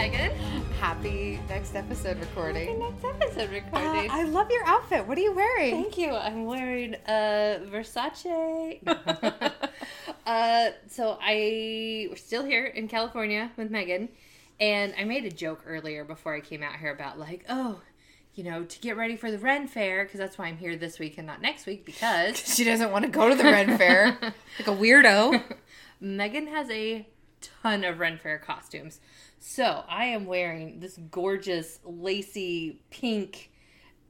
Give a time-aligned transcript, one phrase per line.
[0.00, 0.30] Megan.
[0.80, 2.80] Happy next episode recording.
[2.80, 4.10] Happy next episode Uh, recording.
[4.10, 5.06] I love your outfit.
[5.06, 5.72] What are you wearing?
[5.82, 6.12] Thank you.
[6.14, 8.78] I'm wearing a Versace.
[10.26, 14.08] uh, so I we're still here in California with Megan,
[14.58, 17.82] and I made a joke earlier before I came out here about like, oh,
[18.34, 20.98] you know, to get ready for the Ren Fair because that's why I'm here this
[20.98, 24.16] week and not next week because She doesn't want to go to the Ren Fair
[24.22, 25.42] like a weirdo.
[26.00, 27.06] Megan has a
[27.42, 28.98] ton of Ren Fair costumes.
[29.42, 33.50] So I am wearing this gorgeous lacy pink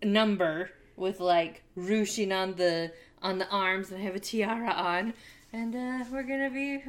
[0.02, 5.14] number with like ruching on the on the arms and I have a tiara on.
[5.52, 6.82] And uh, we're gonna be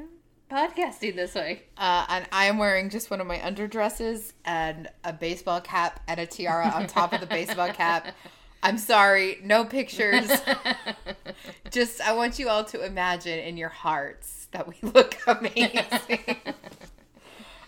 [0.49, 1.63] podcasting this way.
[1.77, 6.19] Uh, and I am wearing just one of my underdresses and a baseball cap and
[6.19, 8.07] a tiara on top of the baseball cap.
[8.63, 10.31] I'm sorry, no pictures.
[11.71, 16.37] Just I want you all to imagine in your hearts that we look amazing.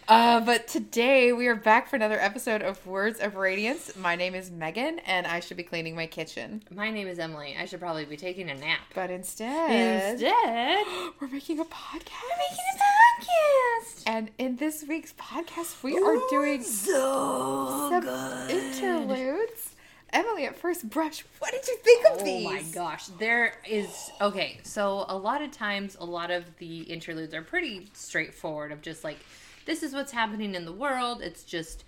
[0.08, 3.96] Uh, but today we are back for another episode of Words of Radiance.
[3.96, 6.62] My name is Megan, and I should be cleaning my kitchen.
[6.70, 7.56] My name is Emily.
[7.58, 8.80] I should probably be taking a nap.
[8.94, 10.86] But instead, Instead,
[11.22, 12.38] we're making a podcast.
[12.38, 14.04] making a podcast.
[14.06, 19.70] And in this week's podcast, we are doing so some interludes.
[20.12, 22.46] Emily, at first brush, what did you think of Oh these?
[22.46, 23.06] Oh my gosh.
[23.08, 27.90] There is okay, so a lot of times a lot of the interludes are pretty
[27.94, 29.18] straightforward of just like
[29.66, 31.22] this is what's happening in the world.
[31.22, 31.84] It's just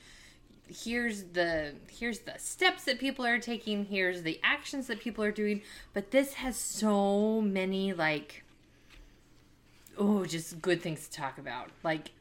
[0.68, 5.32] here's the here's the steps that people are taking, here's the actions that people are
[5.32, 5.62] doing,
[5.94, 8.44] but this has so many like
[9.98, 11.70] oh, just good things to talk about.
[11.84, 12.12] Like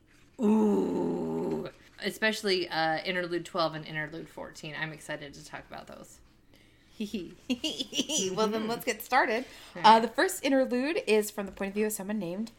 [0.40, 1.68] ooh,
[2.02, 4.74] especially uh interlude 12 and interlude 14.
[4.80, 6.18] I'm excited to talk about those.
[8.34, 9.44] well, then let's get started.
[9.82, 12.52] Uh, the first interlude is from the point of view of someone named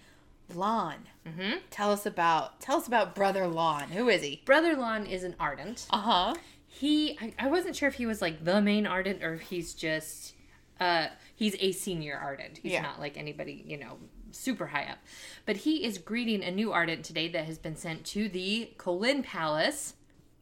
[0.54, 0.98] Lhan.
[1.28, 1.58] Mm-hmm.
[1.72, 3.88] Tell us about tell us about Brother Lhan.
[3.90, 4.42] Who is he?
[4.46, 5.88] Brother Lhan is an ardent.
[5.90, 6.36] Uh huh.
[6.68, 9.74] he I, I wasn't sure if he was like the main ardent or if he's
[9.74, 10.34] just
[10.80, 12.82] uh he's a senior ardent he's Yeah.
[12.82, 13.98] not like anybody you know
[14.32, 14.98] super high up
[15.46, 19.24] but he is greeting a new ardent today that has been sent to the Kholin
[19.24, 19.94] palace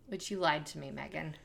[0.07, 1.35] which you lied to me megan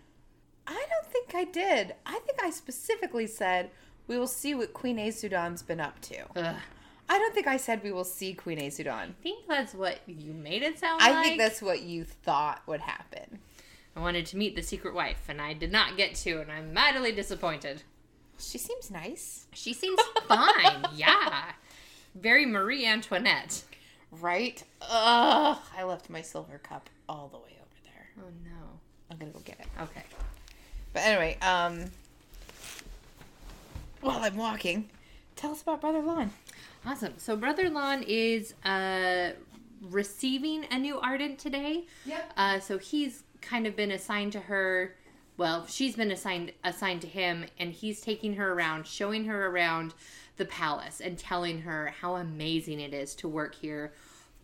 [0.66, 1.94] I don't think I did.
[2.04, 3.70] I think I specifically said
[4.06, 6.16] we will see what Queen Aesudan's been up to.
[6.36, 6.56] Ugh.
[7.08, 8.90] I don't think I said we will see Queen Aesudan.
[9.10, 11.10] i think that's what you made it sound like.
[11.10, 13.38] I like think that's what you thought would happen.
[13.96, 16.72] i wanted to meet the secret wife and i did not get to and i'm
[16.74, 17.82] mightily disappointed
[18.38, 21.52] She seems nice, she seems fine yeah
[22.14, 23.62] very marie antoinette
[24.10, 24.62] right?
[24.82, 28.08] Ugh, I left my silver cup all the way over there.
[28.20, 28.78] oh no
[29.10, 29.66] I'm gonna go get it.
[29.82, 30.02] okay
[30.92, 31.90] But anyway, um,
[34.00, 34.88] while I'm walking,
[35.36, 36.30] tell us about Brother Lhan.
[36.86, 37.14] Awesome.
[37.18, 39.32] So Brother Lhan is uh,
[39.82, 41.86] receiving a new ardent today.
[42.06, 42.32] Yep.
[42.36, 44.94] Uh, so he's kind of been assigned to her.
[45.36, 49.94] Well, she's been assigned assigned to him, and he's taking her around, showing her around
[50.36, 53.92] the palace, and telling her how amazing it is to work here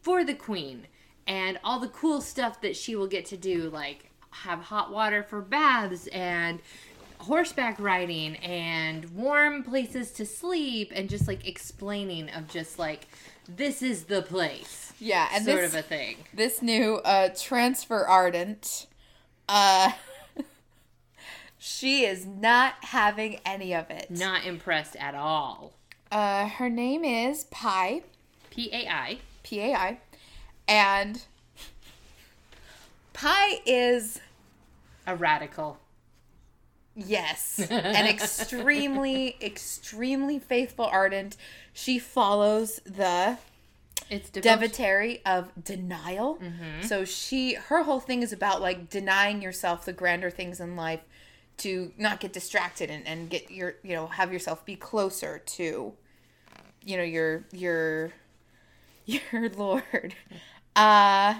[0.02, 0.86] for the queen,
[1.26, 5.22] and all the cool stuff that she will get to do, like have hot water
[5.22, 6.60] for baths and
[7.24, 13.06] horseback riding and warm places to sleep and just like explaining of just like
[13.48, 14.92] this is the place.
[14.98, 16.16] Yeah, and sort this of a thing.
[16.32, 18.86] this new uh transfer ardent,
[19.48, 19.92] uh,
[21.58, 24.10] she is not having any of it.
[24.10, 25.72] not impressed at all.
[26.12, 28.02] Uh, her name is Pai,
[28.50, 29.98] p-a-i P A I,
[30.68, 31.22] and
[33.12, 34.20] Pai is
[35.06, 35.78] a radical
[36.96, 41.36] Yes, an extremely, extremely faithful ardent.
[41.72, 43.38] She follows the
[44.10, 46.38] it's devotary of denial.
[46.86, 51.00] So she, her whole thing is about like denying yourself the grander things in life
[51.58, 55.92] to not get distracted and, and get your, you know, have yourself be closer to,
[56.82, 58.12] you know, your your
[59.06, 60.14] your Lord.
[60.76, 61.36] Uh,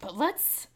[0.00, 0.66] but let's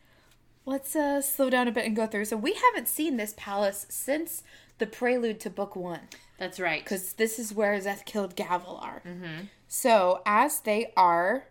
[0.65, 2.27] let's uh slow down a bit and go through.
[2.27, 4.43] So we haven't seen this palace since
[4.79, 6.09] the prelude to book one
[6.43, 9.01] that's right because this is where Szeth killed Gavilar.
[9.69, 11.45] So as they are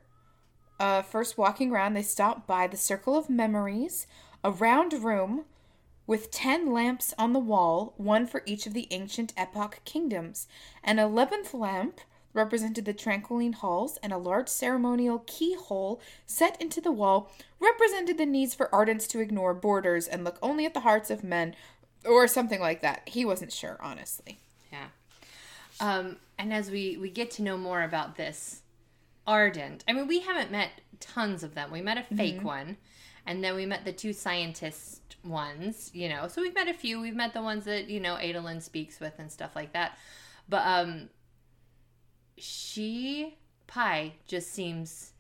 [0.82, 4.06] uh, first walking around, they stop by the Circle of Memories,
[4.44, 5.46] a round room
[6.06, 10.48] with ten lamps on the wall, one for each of the ancient epoch kingdoms.
[10.84, 12.02] An eleventh lamp
[12.34, 18.26] represented the Tranquiline halls, and a large ceremonial keyhole set into the wall represented the
[18.26, 21.56] needs for ardents to ignore borders and look only at the hearts of men,
[22.06, 23.08] or something like that.
[23.08, 24.40] He wasn't sure, honestly.
[24.72, 24.88] yeah
[25.80, 28.62] um and as we we get to know more about this
[29.28, 29.84] ardent.
[29.88, 30.70] I mean, we haven't met
[31.00, 31.72] tons of them.
[31.72, 32.78] We met a fake one,
[33.26, 35.92] and then we met the two scientist ones.
[35.94, 37.00] You know, so we've met a few.
[37.02, 39.98] We've met the ones that you know Adolin speaks with and stuff like that.
[40.50, 41.10] But um,
[42.42, 45.14] she Pai just seems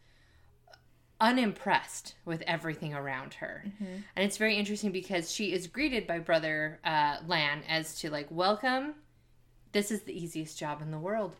[1.19, 3.63] unimpressed with everything around her.
[4.15, 8.27] And it's very interesting because she is greeted by brother uh, Lhan as to like,
[8.29, 8.95] welcome.
[9.71, 11.35] This is the easiest job in the world.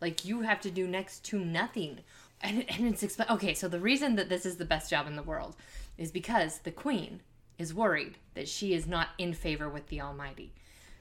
[0.00, 2.00] Like you have to do next to nothing.
[2.42, 3.54] And, and it's okay.
[3.54, 5.56] So the reason that this is the best job in the world
[5.96, 7.20] is because the queen
[7.58, 10.52] is worried that she is not in favor with the Almighty,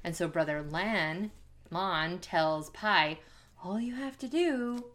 [0.03, 1.31] and so brother Lhan
[1.71, 3.19] Lhan tells Pai,
[3.63, 4.85] all you have to do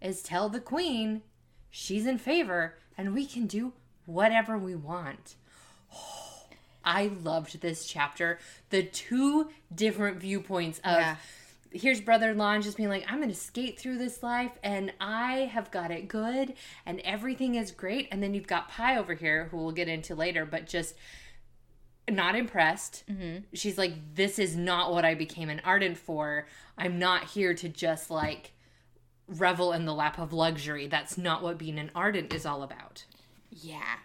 [0.00, 1.22] is tell the queen
[1.70, 3.72] she's in favor and we can do
[4.06, 5.36] whatever we want.
[6.84, 8.38] I loved this chapter.
[8.70, 11.16] The two different viewpoints of Yeah.
[11.70, 15.70] here's brother Lhan just being like, I'm gonna skate through this life and I have
[15.70, 16.54] got it good
[16.86, 18.08] and everything is great.
[18.10, 20.94] And then you've got Pai over here, who we'll get into later, but just
[22.10, 23.04] not impressed.
[23.52, 26.46] She's like, This is not what I became an ardent for.
[26.76, 28.52] I'm not here to just like
[29.26, 30.86] revel in the lap of luxury.
[30.86, 33.04] That's not what being an ardent is all about.
[33.50, 33.96] Yeah.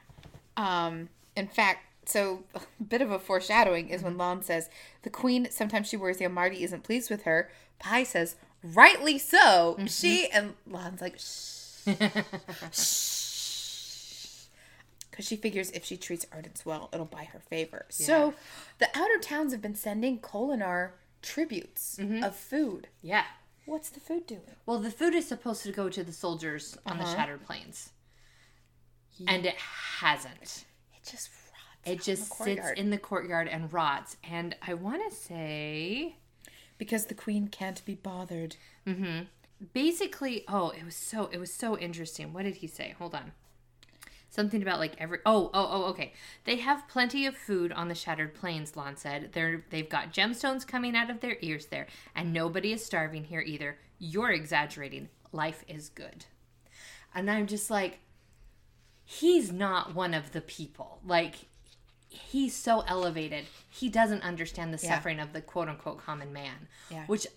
[0.58, 4.70] Um, in fact, so a bit of a foreshadowing is when Lhan says,
[5.04, 7.50] The queen, sometimes she worries the Almighty isn't pleased with her.
[7.80, 9.78] Pai says, Rightly so.
[9.88, 11.60] She, and Lhan's like, Shh.
[15.14, 17.86] Because she figures if she treats Ardents well, it'll buy her favor.
[17.90, 18.34] So
[18.80, 22.88] the outer towns have been sending Kholinar tributes of food.
[23.04, 23.26] Yeah.
[23.68, 24.42] What's the food doing?
[24.66, 27.92] Well, the food is supposed to go to the soldiers on the Shattered Plains.
[29.28, 30.66] And it hasn't.
[30.96, 31.78] It just rots.
[31.86, 34.18] It just sits in the courtyard and rots.
[34.28, 36.16] And I want to say,
[36.80, 38.56] because the queen can't be bothered.
[38.88, 39.20] Mm hmm.
[39.74, 42.34] Basically, oh, it was so it was so interesting.
[42.34, 42.96] What did he say?
[42.98, 43.32] Hold on.
[44.34, 46.12] Something about like every oh oh oh okay.
[46.46, 48.72] They have plenty of food on the Shattered Plains.
[48.72, 51.86] Lhan said they're they've got gemstones coming out of their ears there,
[52.16, 53.78] and nobody is starving here either.
[54.00, 55.10] You're exaggerating.
[55.32, 56.26] Life is good.
[57.14, 58.00] And I'm just like,
[59.06, 61.00] he's not one of the people.
[61.06, 61.36] Like,
[62.10, 63.46] he's so elevated.
[63.70, 64.96] He doesn't understand the Yeah.
[64.96, 66.68] suffering of the quote unquote common man.
[66.90, 67.06] Yeah.
[67.06, 67.28] Which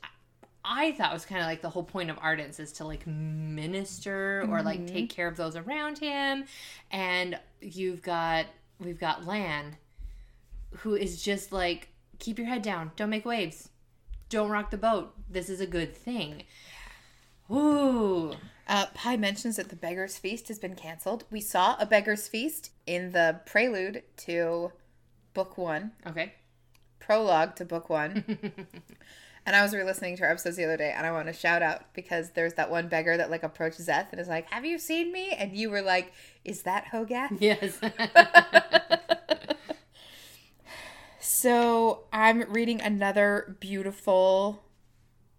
[0.69, 4.45] I- thought was kind of like the whole point of Ardents is to like minister
[4.51, 4.95] or like Mm-hmm.
[4.95, 6.45] take care of those around him.
[6.91, 8.47] And you've got,
[8.81, 9.75] we've got Lhan,
[10.79, 12.91] who is just like, keep your head down.
[12.97, 13.69] Don't make waves.
[14.29, 15.15] Don't rock the boat.
[15.31, 16.43] This is a good thing.
[17.51, 18.35] Ooh.
[18.69, 21.23] Uh, Pai mentions that the Beggar's Feast has been canceled.
[21.31, 24.73] We saw a Beggar's Feast in the prelude to
[25.35, 26.35] Book One, Okay.
[26.99, 28.39] prologue to Book One.
[29.47, 31.63] and I was re-listening to our episodes the other day, and I want to shout
[31.63, 34.79] out because there's that one beggar that like approaches Szeth and is like, "Have you
[34.79, 36.13] seen me?" And you were like,
[36.45, 37.81] "Is that Hogath?" Yes.
[41.21, 44.63] So I'm reading another beautiful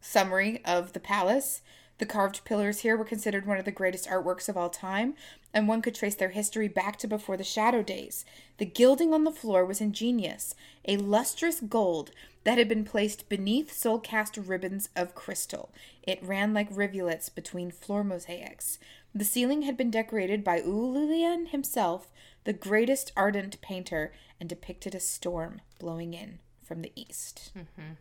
[0.01, 1.61] summary of the palace.
[1.97, 5.15] The carved pillars here were considered one of the greatest artworks of all time,
[5.53, 8.25] and one could trace their history back to before the Shadow Days.
[8.57, 12.11] The gilding on the floor was ingenious, a lustrous gold
[12.47, 15.69] that had been placed beneath soul cast ribbons of crystal.
[16.01, 18.79] It ran like rivulets between floor mosaics.
[19.13, 22.07] The ceiling had been decorated by Ululian himself,
[22.45, 27.51] the greatest ardent painter, and depicted a storm blowing in from the east.
[27.53, 27.95] Mm-hmm.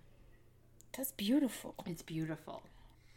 [0.96, 1.74] That's beautiful.
[1.84, 2.62] it's beautiful.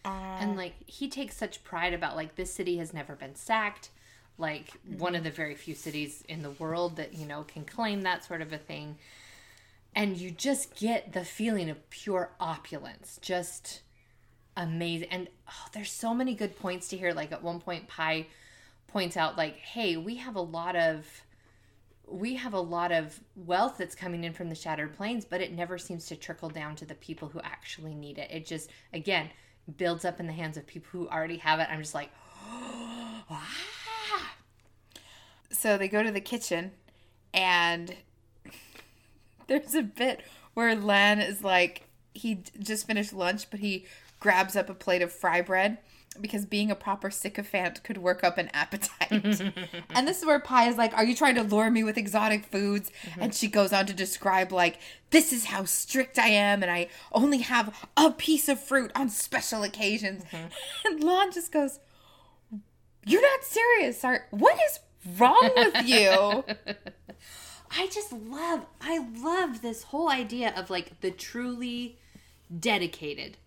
[0.04, 3.92] Uh, and like he takes such pride about like this city has never been sacked
[4.40, 8.02] like one of the very few cities in the world that you know can claim
[8.02, 8.96] that sort of a thing
[9.96, 13.82] and you just get the feeling of pure opulence just
[14.60, 15.08] amazing.
[15.10, 17.14] And oh, there's so many good points to hear.
[17.14, 18.28] Like at one point pai
[18.88, 21.06] points out like hey we have a lot of
[22.08, 25.54] we have a lot of wealth that's coming in from the shattered plains but it
[25.54, 28.30] never seems to trickle down to the people who actually need it.
[28.32, 29.30] It just again
[29.78, 31.68] builds up in the hands of people who already have it.
[31.70, 32.10] I'm just like
[35.52, 36.72] so they go to the kitchen,
[37.34, 37.96] and
[39.50, 40.22] there's a bit
[40.54, 43.86] where Lhan is like, he just finished lunch, but he
[44.20, 45.78] grabs up a plate of fry bread
[46.20, 49.12] because being a proper sycophant could work up an appetite.
[49.90, 52.46] and this is where Pai is like, Are you trying to lure me with exotic
[52.46, 52.92] foods?
[53.04, 53.22] Mm-hmm.
[53.22, 54.80] And she goes on to describe, like,
[55.12, 59.10] this is how strict I am, and I only have a piece of fruit on
[59.10, 60.24] special occasions.
[60.26, 60.48] Mm-hmm.
[60.86, 61.80] And Lhan just goes,
[63.06, 64.80] You're not serious, are What is
[65.18, 66.44] wrong with you?
[67.72, 71.98] I just love I love this whole idea of like the truly
[72.60, 73.38] dedicated.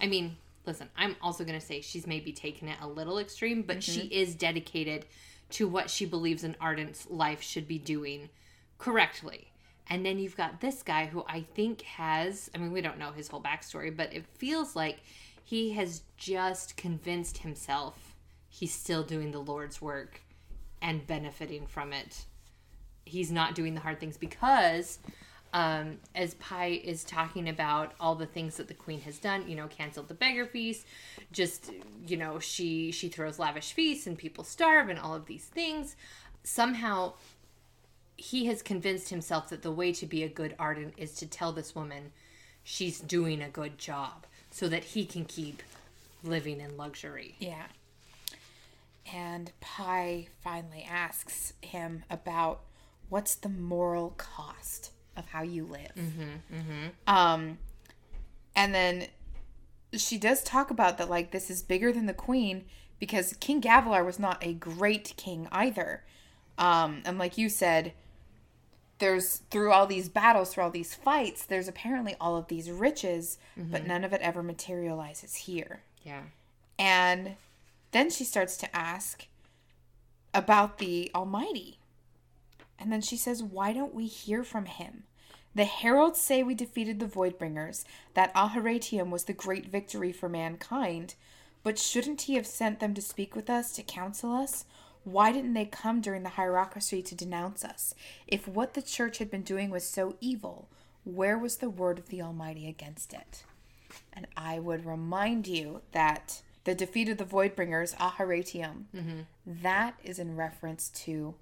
[0.00, 0.36] I mean,
[0.66, 4.00] listen, I'm also going to say she's maybe taken it a little extreme, but she
[4.00, 4.12] mm-hmm.
[4.12, 5.06] is dedicated
[5.50, 8.28] to what she believes an ardent's life should be doing
[8.78, 9.48] correctly.
[9.88, 13.12] And then you've got this guy who I think has, I mean, we don't know
[13.12, 14.98] his whole backstory, but it feels like
[15.44, 18.12] he has just convinced himself
[18.48, 20.20] he's still doing the Lord's work
[20.80, 22.26] and benefiting from it.
[23.04, 24.98] He's not doing the hard things because
[25.52, 29.54] um, as Pai is talking about all the things that the queen has done, you
[29.54, 30.86] know, canceled the beggar feast,
[31.30, 31.70] just
[32.06, 35.94] you know, she she throws lavish feasts and people starve and all of these things.
[36.42, 37.12] Somehow,
[38.16, 41.52] he has convinced himself that the way to be a good ardent is to tell
[41.52, 42.12] this woman
[42.64, 45.62] she's doing a good job, so that he can keep
[46.24, 47.34] living in luxury.
[47.38, 47.64] Yeah.
[49.12, 52.60] And Pai finally asks him about
[53.12, 55.92] what's the moral cost of how you live.
[57.06, 57.58] Um,
[58.56, 59.08] and then
[59.92, 62.64] she does talk about that, like, this is bigger than the queen
[62.98, 66.04] because King Gavilar was not a great king either.
[66.56, 67.92] Um, and like you said,
[68.98, 73.36] there's through all these battles, through all these fights, there's apparently all of these riches,
[73.56, 75.82] but none of it ever materializes here.
[76.02, 76.22] Yeah.
[76.78, 77.36] And
[77.90, 79.26] then she starts to ask
[80.32, 81.78] about the Almighty.
[82.82, 85.04] And then she says, Why don't we hear from him?
[85.54, 87.84] The heralds say we defeated the Voidbringers,
[88.14, 91.14] that Aharietiam was the great victory for mankind.
[91.62, 94.64] But shouldn't he have sent them to speak with us, to counsel us?
[95.04, 97.94] Why didn't they come during the hierocracy to denounce us?
[98.26, 100.68] If what the church had been doing was so evil,
[101.04, 103.44] where was the word of the Almighty against it?
[104.12, 109.20] And I would remind you that the defeat of the Voidbringers, Aharietiam, mm-hmm.
[109.46, 111.34] that is in reference to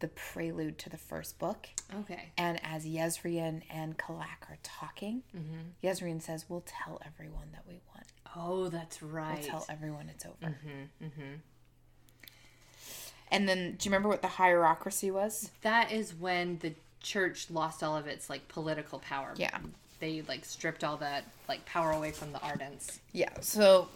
[0.00, 1.68] the prelude to the first book.
[2.00, 2.30] Okay.
[2.36, 5.86] And as Jezrien and Kalak are talking, mm-hmm.
[5.86, 8.04] Jezrien says, We'll tell everyone that we won.
[8.36, 9.38] Oh, that's right.
[9.40, 10.34] We'll tell everyone it's over.
[10.42, 11.34] Mm-hmm, mm-hmm.
[13.30, 15.50] And then, do you remember what the hierocracy was?
[15.62, 19.32] That is when the church lost all of its like political power.
[19.36, 19.58] Yeah.
[20.00, 22.98] They like stripped all that like power away from the Ardents.
[23.12, 23.88] Yeah, so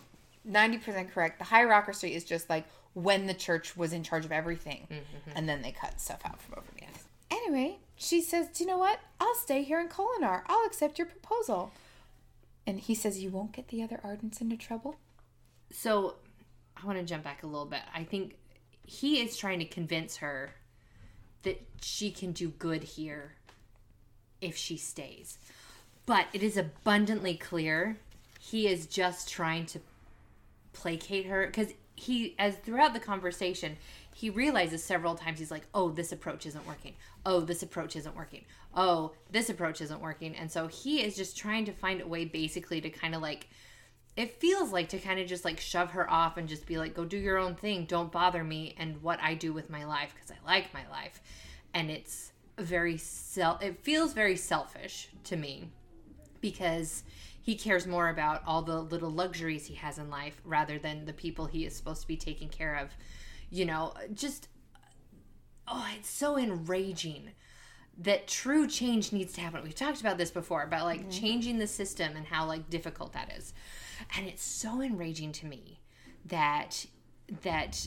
[0.49, 1.38] 90% correct.
[1.38, 5.30] The hierocracy is just like when the church was in charge of everything, mm, mm-hmm.
[5.37, 7.04] and then they cut stuff out from overneath.
[7.30, 9.00] Anyway, she says, Do you know what?
[9.20, 10.42] I'll stay here in Kholinar.
[10.47, 11.73] I'll accept your proposal.
[12.66, 14.97] And he says, You won't get the other Ardents into trouble?
[15.70, 16.16] So
[16.76, 17.82] I want to jump back a little bit.
[17.94, 18.37] I think
[18.85, 20.50] he is trying to convince her
[21.42, 23.35] that she can do good here
[24.40, 25.38] if she stays.
[26.06, 27.99] But it is abundantly clear
[28.40, 29.80] he is just trying to
[30.73, 33.76] placate her because he as throughout the conversation
[34.14, 36.95] he realizes several times he's like oh this approach isn't working.
[37.26, 38.45] Oh this approach isn't working.
[38.75, 40.35] Oh this approach isn't working.
[40.35, 43.49] And so he is just trying to find a way basically to kind of like
[44.16, 46.95] it feels like to kind of just like shove her off and just be like
[46.95, 47.85] go do your own thing.
[47.85, 51.21] Don't bother me and what i do with my life because i like my life.
[51.75, 55.71] And it's very self it feels very selfish to me
[56.40, 57.02] because
[57.50, 61.12] he cares more about all the little luxuries he has in life rather than the
[61.12, 62.90] people he is supposed to be taking care of.
[63.50, 64.47] You know, just
[65.66, 67.33] oh, it's so enraging
[67.99, 69.64] that true change needs to happen.
[69.64, 71.11] We've talked about this before about like mm-hmm.
[71.11, 73.52] changing the system and how like difficult that is.
[74.16, 75.80] And it's so enraging to me
[76.26, 76.87] that
[77.42, 77.85] that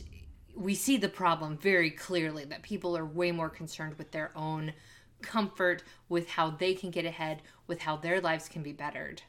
[0.57, 4.73] we see the problem very clearly that people are way more concerned with their own
[5.21, 9.21] comfort with how they can get ahead with how their lives can be bettered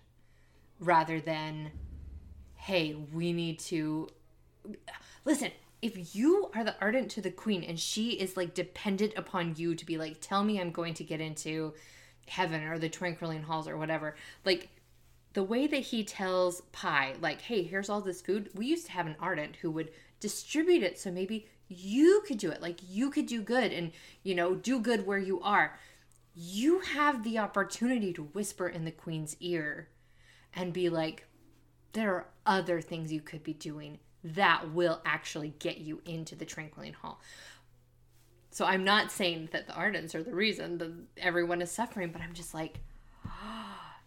[0.85, 1.71] rather than
[2.55, 4.09] hey we need to
[5.25, 5.51] listen
[5.83, 9.75] if you are the ardent to the queen and she is like dependent upon you
[9.75, 11.75] to be like tell me i'm going to get into
[12.27, 14.71] heaven or the twinkling halls or whatever like
[15.35, 18.51] the way that he tells Pai, like, hey, here's all this food.
[18.55, 22.51] We used to have an ardent who would distribute it so maybe you could do
[22.51, 22.63] it.
[22.63, 25.77] Like, you could do good and, you know, do good where you are.
[26.37, 29.89] You have the opportunity to whisper in the queen's ear
[30.55, 31.27] and be like,
[31.93, 36.45] there are other things you could be doing that will actually get you into the
[36.45, 37.21] Tranquiline Hall.
[38.51, 42.23] So I'm not saying that the Ardents are the reason that everyone is suffering, but
[42.23, 42.79] I'm just like,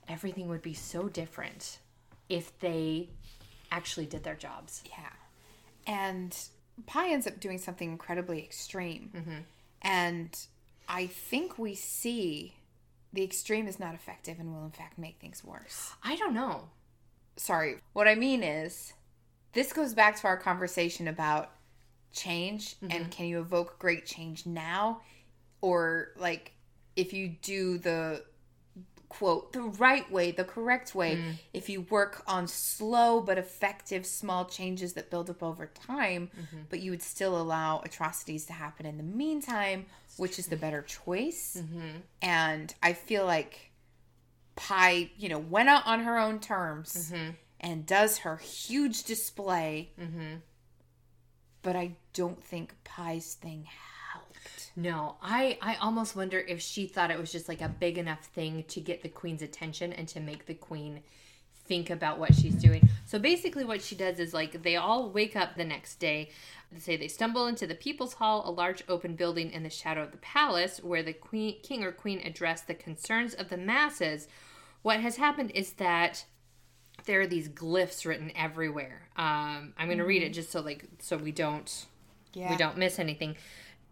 [0.07, 1.79] everything would be so different
[2.29, 3.09] if they
[3.71, 4.83] actually did their jobs.
[4.87, 5.09] Yeah.
[5.85, 6.35] And
[6.85, 9.11] Pai ends up doing something incredibly extreme.
[9.15, 9.37] Mm-hmm.
[9.81, 10.47] And
[10.87, 12.55] I think we see
[13.13, 15.93] the extreme is not effective and will, in fact, make things worse.
[16.03, 16.69] I don't know.
[17.35, 17.75] Sorry.
[17.93, 18.93] What I mean is,
[19.53, 21.51] this goes back to our conversation about
[22.11, 23.09] change and mm-hmm.
[23.09, 25.01] can you evoke great change now?
[25.61, 26.53] Or, like,
[26.95, 28.23] if you do the
[29.09, 31.33] quote the right way, the correct way, mm.
[31.53, 36.57] if you work on slow but effective small changes that build up over time, mm-hmm.
[36.69, 39.85] but you would still allow atrocities to happen in the meantime,
[40.17, 40.61] which is the mm-hmm.
[40.61, 41.57] better choice.
[41.59, 41.97] Mm-hmm.
[42.21, 43.71] And I feel like
[44.55, 47.31] Pai, you know, went out on her own terms mm-hmm.
[47.59, 49.91] and does her huge display.
[51.61, 53.65] But I don't think Pai's thing
[54.13, 54.71] helped.
[54.75, 58.25] No, I I almost wonder if she thought it was just like a big enough
[58.25, 61.01] thing to get the queen's attention and to make the queen
[61.67, 62.87] think about what she's doing.
[63.05, 66.29] So basically what she does is like they all wake up the next day.
[66.77, 70.11] Say they stumble into the people's hall, a large open building in the shadow of
[70.11, 74.27] the palace where the queen king or queen address the concerns of the masses.
[74.81, 76.25] What has happened is that
[77.05, 79.07] there are these glyphs written everywhere.
[79.15, 81.85] Um, I'm going to read it just so like so we don't
[82.33, 82.49] Yeah.
[82.49, 83.37] we don't miss anything.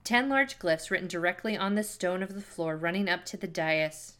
[0.03, 3.47] Ten large glyphs written directly on the stone of the floor, running up to the
[3.47, 4.13] dais.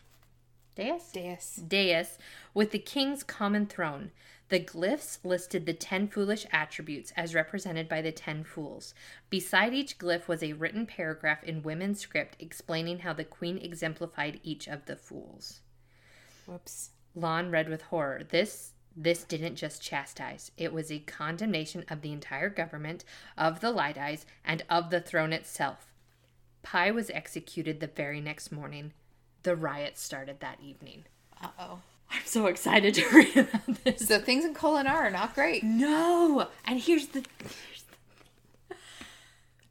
[0.76, 1.12] Dais?
[1.14, 1.56] Deus.
[1.56, 2.18] Dais
[2.54, 4.12] with the king's common throne.
[4.50, 8.94] The glyphs listed the ten foolish attributes as represented by the ten fools.
[9.30, 14.40] Beside each glyph was a written paragraph in women's script explaining how the queen exemplified
[14.44, 15.62] each of the fools.
[16.46, 16.92] Whoops.
[17.18, 18.24] Lhan read with horror.
[18.30, 20.52] This this didn't just chastise.
[20.58, 23.04] It was a condemnation of the entire government,
[23.38, 25.94] of the Light Eyes, and of the throne itself.
[26.64, 28.94] Pai was executed the very next morning.
[29.46, 31.04] The riot started that evening.
[31.42, 31.80] Uh oh.
[32.12, 34.08] I'm so excited to read about this.
[34.08, 35.64] So things in Kholinar are not great.
[35.64, 37.24] No, and here's the.
[37.70, 37.84] Here's
[38.70, 38.76] the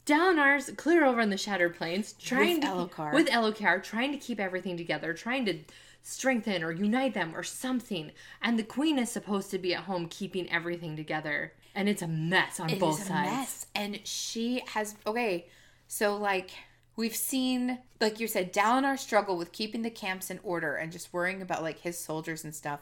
[0.06, 4.38] Dalinar's clear over in the Shattered Plains, trying With to with Elhokar, trying to keep
[4.38, 5.58] everything together, trying to
[6.02, 8.12] strengthen or unite them or something.
[8.42, 12.06] And the Queen is supposed to be at home keeping everything together, and it's a
[12.08, 13.30] mess on It both is a sides.
[13.32, 13.66] mess.
[13.74, 15.46] And she has okay.
[15.88, 16.50] So like
[16.96, 21.12] we've seen, like you said, Dalinar struggle with keeping the camps in order and just
[21.12, 22.80] worrying about like his soldiers and stuff.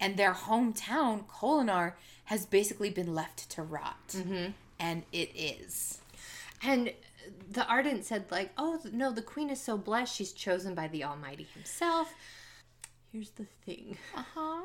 [0.00, 4.08] And their hometown, Kholinar, has basically been left to rot.
[4.08, 4.50] Mm-hmm.
[4.80, 6.00] And it is.
[6.62, 6.92] And
[7.50, 11.04] the Ardent said, like, oh no, the Queen is so blessed; she's chosen by the
[11.04, 12.14] Almighty Himself.
[13.12, 13.98] Here's the thing.
[14.16, 14.62] Uh huh.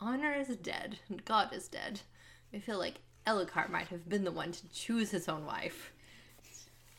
[0.00, 2.00] honor is dead and God is dead.
[2.52, 2.96] I feel like
[3.26, 5.92] Elhokar might have been the one to choose his own wife.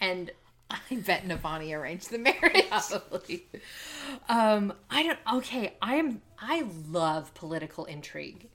[0.02, 0.32] And
[0.70, 2.66] I bet Navani arranged the marriage.
[2.70, 3.46] probably
[4.28, 8.48] um I don't okay, I'm I love political intrigue.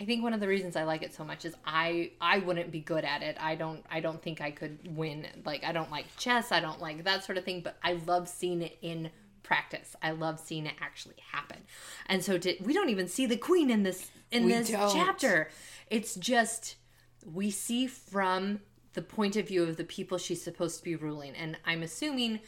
[0.00, 2.70] I think one of the reasons I like it so much is I I wouldn't
[2.70, 3.36] be good at it.
[3.40, 5.26] I don't I don't think I could win.
[5.44, 8.28] Like I don't like chess, I don't like that sort of thing, but I love
[8.28, 9.10] seeing it in
[9.42, 9.96] practice.
[10.02, 11.58] I love seeing it actually happen.
[12.06, 14.92] And so to, we don't even see the queen in this in We this don't.
[14.94, 15.50] chapter.
[15.90, 16.76] It's just
[17.30, 18.60] we see from
[18.94, 21.34] the point of view of the people she's supposed to be ruling.
[21.34, 22.40] And I'm assuming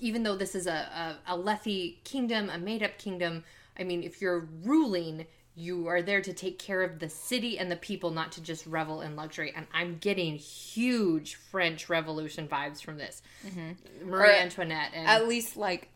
[0.00, 3.44] even though this is a, a, Alethi kingdom, a made up kingdom,
[3.78, 7.70] I mean, if you're ruling, you are there to take care of the city and
[7.70, 9.52] the people, not to just revel in luxury.
[9.54, 13.22] And I'm getting huge French Revolution vibes from this.
[13.46, 14.10] Mm-hmm.
[14.10, 15.90] Marie Or Antoinette and At least like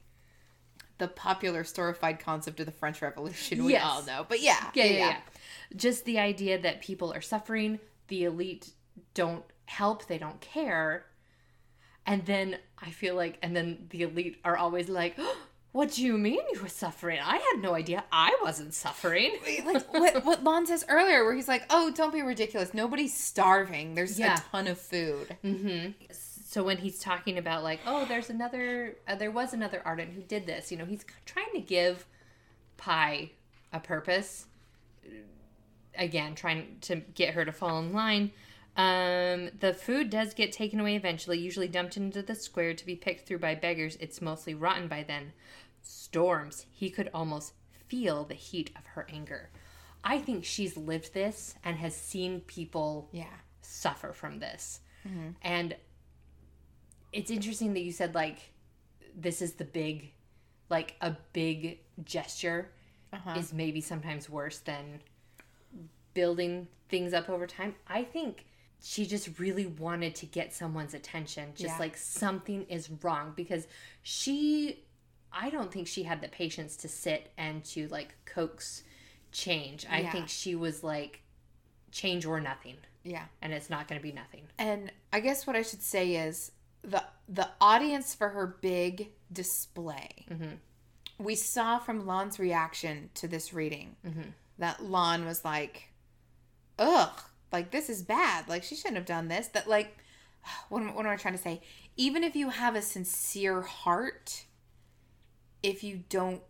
[0.98, 3.84] the popular storified concept of the French Revolution we Yes.
[3.84, 4.26] all know.
[4.28, 4.70] But yeah.
[4.74, 5.16] yeah, yeah, yeah.
[5.76, 8.70] Just the idea that people are suffering, the elite
[9.14, 11.06] don't help, they don't care.
[12.06, 15.16] And then I feel like, and then the elite are always like,
[15.72, 17.20] What do you mean you were suffering?
[17.22, 19.36] I had no idea I wasn't suffering.
[19.66, 22.72] like what what Lhan says earlier, where he's like, "Oh, don't be ridiculous.
[22.72, 23.94] Nobody's starving.
[23.94, 24.38] There's Yeah.
[24.38, 25.36] a ton of food."
[26.10, 30.22] so when he's talking about like oh there's another uh, there was another ardent who
[30.22, 32.06] did this you know he's trying to give
[32.78, 33.32] pai
[33.70, 34.46] a purpose
[35.94, 38.30] again trying to get her to fall in line
[38.78, 42.94] um, the food does get taken away eventually usually dumped into the square to be
[42.96, 45.32] picked through by beggars it's mostly rotten by then
[45.82, 47.52] storms he could almost
[47.88, 49.50] feel the heat of her anger
[50.04, 53.24] i think she's lived this and has seen people Yeah.
[53.60, 54.80] suffer from this.
[55.42, 55.74] And
[57.12, 58.38] it's interesting that you said like
[59.16, 60.12] this is the big
[60.68, 62.70] like a big gesture
[63.36, 65.00] is maybe sometimes worse than
[66.14, 67.74] building things up over time.
[67.86, 68.44] I think
[68.80, 71.50] she just really wanted to get someone's attention.
[71.54, 71.78] Just Yeah.
[71.78, 73.66] like something is wrong because
[74.02, 74.84] she
[75.30, 78.82] I don't think she had the patience to sit and to like coax
[79.30, 79.84] change.
[79.90, 80.12] I Yeah.
[80.12, 81.20] think she was like
[81.90, 83.26] change or nothing Yeah.
[83.42, 84.48] and it's not going to be nothing.
[84.58, 90.24] And I guess what I should say is the the audience for her big display.
[90.30, 90.54] Mm-hmm.
[91.18, 94.30] We saw from Lhan's reaction to this reading mm-hmm.
[94.58, 95.90] that Lhan was like,
[96.78, 97.20] "Ugh,
[97.52, 98.48] like this is bad.
[98.48, 99.96] Like she shouldn't have done this." That like,
[100.68, 101.62] what am, what am I trying to say?
[101.96, 104.44] Even if you have a sincere heart,
[105.62, 106.42] if you don't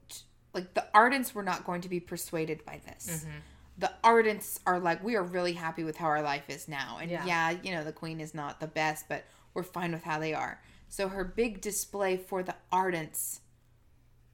[0.55, 3.25] like the Ardents were not going to be persuaded by this.
[3.25, 3.39] Mm-hmm.
[3.79, 6.99] The Ardents are like, we are really happy with how our life is now.
[7.01, 7.25] And Yeah.
[7.25, 10.35] yeah, you know, the queen is not the best, but we're fine with how they
[10.35, 10.61] are.
[10.89, 13.41] So her big display for the Ardents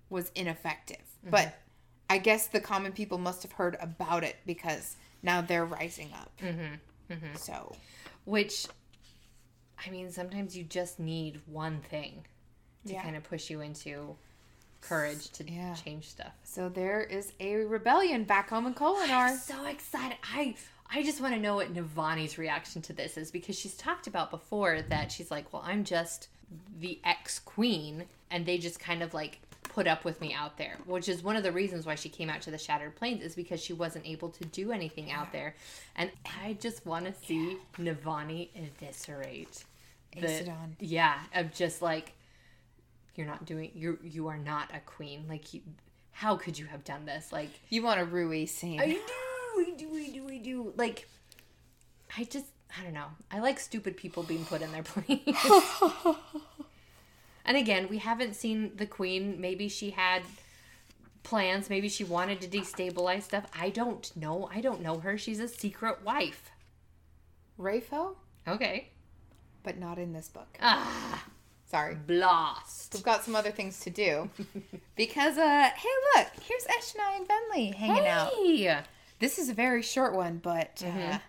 [0.08, 1.02] was ineffective.
[1.20, 1.30] Mm-hmm.
[1.30, 1.58] But
[2.08, 6.30] I guess the common people must have heard about it because now they're rising up.
[6.40, 7.12] Mm-hmm.
[7.12, 7.36] Mm-hmm.
[7.36, 7.74] So
[8.24, 8.66] Which,
[9.84, 12.24] I mean, sometimes you just need one thing
[12.86, 13.02] to Yeah.
[13.02, 14.16] kind of push you into
[14.80, 15.74] courage to Yeah.
[15.74, 16.32] change stuff.
[16.44, 19.30] so there is a rebellion back home in Kholinar.
[19.30, 20.18] I'm so excited.
[20.22, 20.54] I
[20.90, 24.30] I just want to know what Navani's reaction to this is because she's talked about
[24.30, 26.28] before that she's like, well, I'm just
[26.78, 29.40] the ex queen, and they just kind of like
[29.74, 32.30] put up with me out there, which is one of the reasons why she came
[32.30, 35.56] out to the Shattered Plains is because she wasn't able to do anything out there,
[35.96, 36.10] and
[36.42, 39.64] I just want to see Navani eviscerate
[40.16, 42.12] the yeah of just like
[43.16, 45.60] you're not doing you you are not a queen like you,
[46.12, 48.80] how could you have done this like You want a Rui scene.
[48.80, 49.00] I do,
[49.58, 50.72] I do, I do, I do.
[50.76, 51.08] Like,
[52.16, 52.46] I just,
[52.78, 53.08] I don't know.
[53.30, 55.20] I like stupid people being put in their place.
[57.44, 59.40] and again, we haven't seen the queen.
[59.40, 60.22] Maybe she had
[61.22, 61.70] plans.
[61.70, 63.46] Maybe she wanted to destabilize stuff.
[63.58, 64.48] I don't know.
[64.52, 65.16] I don't know her.
[65.18, 66.50] She's a secret wife.
[67.58, 68.16] RAFO,
[68.48, 68.90] Okay.
[69.62, 70.58] but not in this book.
[70.60, 71.24] Ah,
[71.66, 71.94] Sorry.
[71.94, 72.94] blast.
[72.94, 74.28] We've got some other things to do.
[74.96, 78.32] because, uh, hey, look, here's Eshonai and Venli hanging out.
[78.34, 78.80] Hey.
[79.20, 81.20] This is a very short one, but uh, Mhm.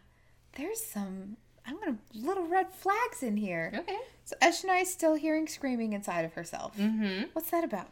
[0.54, 3.72] there's some, I'm gonna, little red flags in here.
[3.76, 3.98] Okay.
[4.26, 6.78] So Eshonai is still hearing screaming inside of herself.
[6.78, 7.26] Mm-hmm.
[7.34, 7.90] What's that about?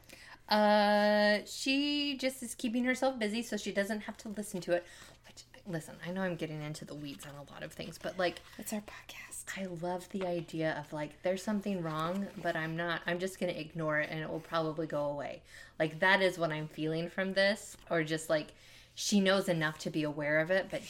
[0.50, 4.86] Uh, she just is keeping herself busy so she doesn't have to listen to it.
[5.26, 8.18] Which, listen, I know I'm getting into the weeds on a lot of things, but
[8.20, 9.46] like, It's our podcast.
[9.58, 13.52] I love the idea of like, there's something wrong, but I'm not, I'm just gonna
[13.54, 15.42] ignore it and it will probably go away.
[15.80, 18.54] Like, that is what I'm feeling from this, or just like,
[18.96, 20.82] she knows enough to be aware of it, but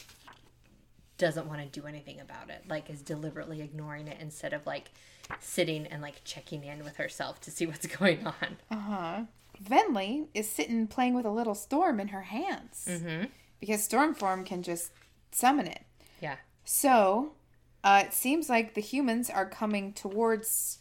[1.26, 2.64] doesn't want to do anything about it.
[2.68, 4.92] Like, is deliberately ignoring it instead of like
[5.40, 8.58] sitting and like checking in with herself to see what's going on.
[8.70, 9.20] Uh huh.
[9.64, 13.26] Venli is sitting playing with a little storm in her hands Mm-hmm.
[13.60, 14.92] because Stormform can just
[15.32, 15.84] summon it.
[16.22, 16.36] Yeah.
[16.66, 17.34] So,
[17.84, 20.80] uh, it seems like the humans are coming towards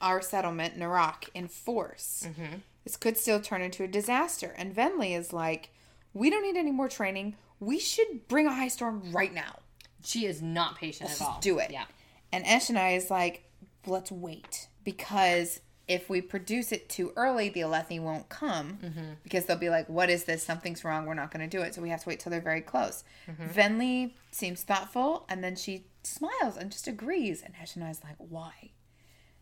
[0.00, 2.26] our settlement, Narak, in force.
[2.26, 2.56] Mm-hmm.
[2.84, 4.54] This could still turn into a disaster.
[4.56, 5.70] And Venli is like,
[6.14, 7.36] we don't need any more training.
[7.60, 9.60] We should bring a high storm right now.
[10.06, 11.38] She is not patient Let's at all.
[11.40, 11.70] do it.
[11.70, 11.84] Yeah.
[12.32, 13.44] And Eshonai is like,
[13.86, 14.68] let's wait.
[14.84, 18.78] Because if we produce it too early, the Alethi won't come.
[18.82, 19.04] Mm-hmm.
[19.24, 20.42] Because they'll be like, what is this?
[20.42, 21.06] Something's wrong.
[21.06, 21.74] We're not going to do it.
[21.74, 23.04] So we have to wait till they're very close.
[23.28, 23.48] Mm-hmm.
[23.48, 25.26] Venli seems thoughtful.
[25.28, 27.42] And then she smiles and just agrees.
[27.42, 28.70] And Eshonai is like, why?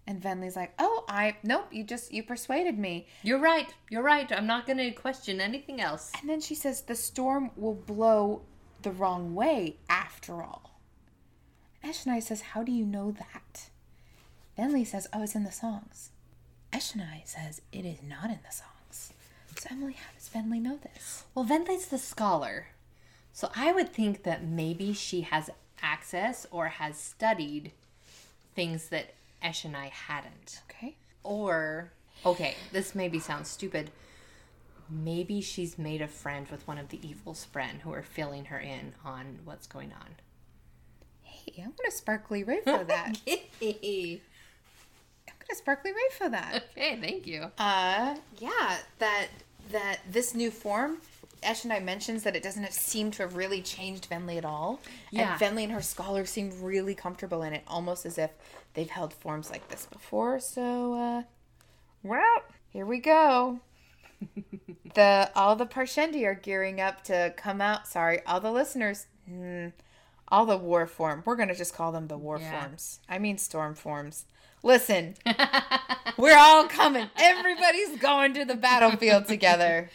[0.07, 3.07] And Venli's like, oh, I, nope, you just, you persuaded me.
[3.23, 3.73] You're right.
[3.91, 4.31] You're right.
[4.31, 6.13] I'm not going to question anything else.
[6.21, 8.43] And then she says, the storm will blow
[8.85, 10.79] the wrong way after all.
[11.85, 13.69] Eshonai says, How do you know that?
[14.59, 16.11] Venli says, Oh, it's in the songs.
[16.73, 19.13] Eshonai says, It is not in the songs.
[19.59, 21.25] So, Emily, how does Venli know this?
[21.35, 22.69] Well, Venli's the scholar.
[23.33, 25.51] So I would think that maybe she has
[25.83, 27.73] access or has studied
[28.55, 30.63] things that Eshonai hadn't.
[30.71, 30.95] Okay.
[31.23, 31.91] Or,
[32.25, 33.91] okay, this maybe sounds stupid.
[34.91, 38.59] Maybe she's made a friend with one of the evil Spren who are filling her
[38.59, 40.09] in on what's going on.
[41.23, 43.19] Hey, I'm to sparkly ray for that.
[43.27, 43.43] okay,
[45.29, 46.65] I'm to sparkly ray for that.
[46.73, 47.51] Okay, thank you.
[47.59, 49.29] Uh, yeah, that
[49.71, 50.99] that this new form,
[51.43, 54.81] Eshonai mentions that it doesn't seem to have really changed Venli at all.
[55.11, 55.33] Yeah.
[55.33, 58.31] And Venli and her scholar seem really comfortable in it, almost as if
[58.75, 60.41] they've held forms like this before.
[60.41, 61.23] So, uh,
[62.03, 63.61] well, here we go.
[64.95, 67.87] The all the Parshendi are gearing up to come out.
[67.87, 69.07] Sorry, all the listeners.
[69.29, 69.69] Hmm,
[70.29, 71.23] all the war form.
[71.25, 72.61] We're gonna just call them the war Yeah.
[72.63, 73.01] forms.
[73.09, 74.27] I mean storm forms.
[74.63, 75.15] Listen,
[76.17, 77.09] we're all coming.
[77.19, 79.91] Everybody's going to the battlefield together.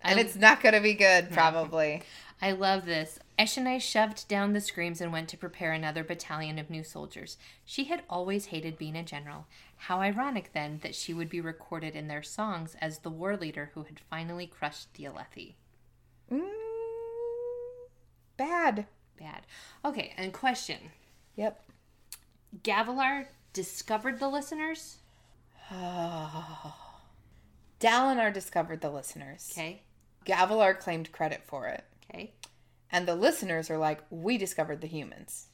[0.00, 2.02] And it's not going to be good, probably.
[2.42, 3.18] I love this.
[3.38, 7.36] Eshonai shoved down the screams and went to prepare another battalion of new soldiers.
[7.64, 9.46] She had always hated being a general.
[9.82, 13.70] How ironic, then, that she would be recorded in their songs as the war leader
[13.74, 15.54] who had finally crushed the Alethi.
[16.32, 16.48] Mm,
[18.36, 18.86] bad.
[19.18, 19.42] Bad.
[19.84, 20.78] Okay, and question
[21.36, 21.62] Yep.
[22.62, 24.98] Gavilar discovered the listeners?
[27.80, 29.48] Dalinar discovered the listeners.
[29.52, 29.82] Okay,
[30.24, 31.84] Gavilar claimed credit for it.
[32.10, 32.32] okay.
[32.90, 35.48] And the listeners are like, we discovered the humans.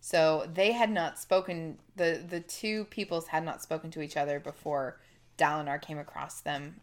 [0.00, 4.38] So they had not spoken, the, the two peoples had not spoken to each other
[4.40, 5.00] before
[5.36, 6.76] Dalinar came across them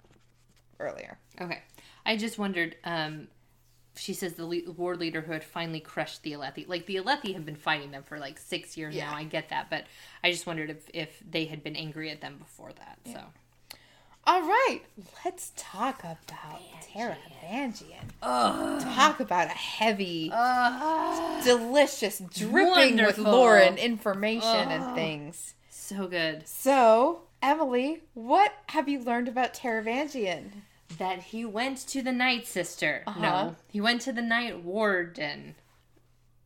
[0.79, 1.17] earlier.
[1.39, 1.61] Okay.
[2.05, 2.75] I just wondered.
[2.83, 3.27] Um,
[3.97, 6.67] she says the le- war leader who had finally crushed the Alethi.
[6.67, 9.09] Like the Alethi have been fighting them for like six years Yeah.
[9.09, 9.15] now.
[9.15, 9.85] I get that, but
[10.23, 12.99] I just wondered if if they had been angry at them before that.
[13.05, 13.21] So
[14.27, 14.81] All right,
[15.23, 16.17] let's talk about
[16.91, 18.09] Taravangian.
[18.21, 20.29] Talk about a heavy,
[21.43, 25.53] delicious, dripping with lore and information and things.
[25.69, 30.49] so good So, Emily, what have you learned about Taravangian?
[30.97, 33.03] that he went to the Night Sister.
[33.07, 33.19] Uh-huh.
[33.21, 35.55] No, he went to the Night Warden,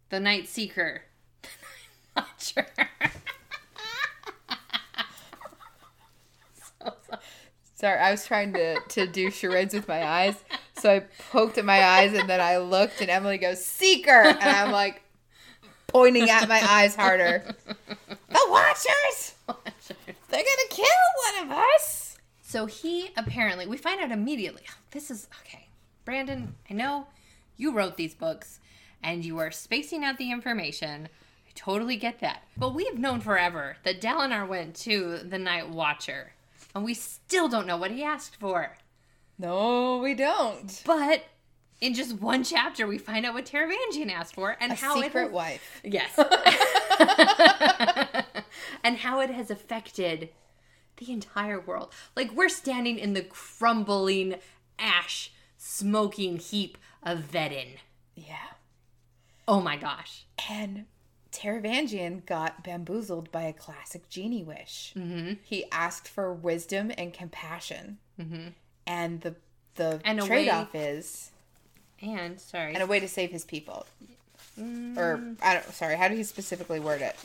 [0.09, 1.03] the Night Seeker.
[2.15, 2.65] Not sure.
[6.55, 7.21] so sorry.
[7.79, 10.35] Sorry, I was trying to, to do charades with my eyes.
[10.73, 10.99] So I
[11.31, 14.11] poked at my eyes and then I looked and Emily goes, Seeker!
[14.11, 15.01] And I'm like
[15.87, 17.41] pointing at my eyes harder.
[18.05, 19.35] The Watchers!
[19.47, 20.85] They're gonna kill
[21.37, 22.17] one of us!
[22.41, 24.63] So he apparently, we find out immediately.
[24.69, 25.69] Oh, this is okay,
[26.03, 26.55] Brandon.
[26.69, 27.07] I know
[27.55, 28.59] you wrote these books,
[29.01, 31.07] and you are spacing out the information.
[31.47, 35.69] I totally get that, but we have known forever that Dalinar went to the Night
[35.69, 36.33] Watcher,
[36.75, 38.77] and we still don't know what he asked for.
[39.37, 40.81] No, we don't.
[40.85, 41.23] But
[41.81, 45.27] in just one chapter, we find out what Taravangian asked for and A how secret
[45.27, 45.81] it wife.
[45.83, 46.11] Yes.
[48.83, 50.29] and how it has affected
[50.97, 51.93] the entire world.
[52.15, 54.35] Like we're standing in the crumbling
[54.77, 57.77] ash smoking heap of Vedin.
[58.15, 58.35] Yeah.
[59.47, 60.25] Oh my gosh.
[60.49, 60.85] And
[61.31, 64.93] Taravangian got bamboozled by a classic genie wish.
[64.97, 65.33] Mm-hmm.
[65.43, 67.97] He asked for wisdom and compassion.
[68.19, 68.47] Mm-hmm.
[68.87, 69.35] And the
[69.75, 71.31] the And trade off is
[72.01, 72.73] And sorry.
[72.73, 73.85] and a way to save his people.
[74.97, 77.15] Or I don't sorry, how did he specifically word it?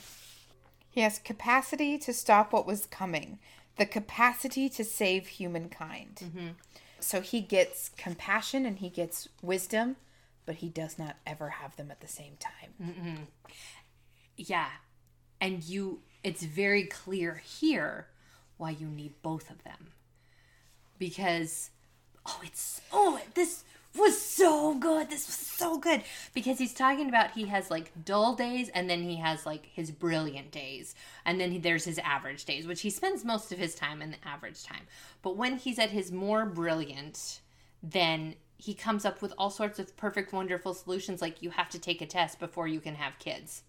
[0.90, 3.38] He has capacity to stop what was coming,
[3.76, 6.54] the capacity to save humankind.
[7.00, 9.96] So he gets compassion and he gets wisdom,
[10.46, 13.26] but he does not ever have them at the same time.
[14.36, 14.68] Yeah.
[15.40, 18.06] And you it's very clear here
[18.56, 19.92] why you need both of them.
[20.98, 21.70] Because
[22.26, 23.64] oh it's oh this
[23.96, 25.08] was so good.
[25.08, 26.02] This was so good
[26.34, 29.90] because he's talking about he has like dull days and then he has like his
[29.90, 30.94] brilliant days
[31.24, 34.10] and then he, there's his average days which he spends most of his time in
[34.10, 34.82] the average time.
[35.22, 37.40] But when he's at his more brilliant
[37.82, 41.78] then he comes up with all sorts of perfect wonderful solutions like you have to
[41.78, 43.62] take a test before you can have kids.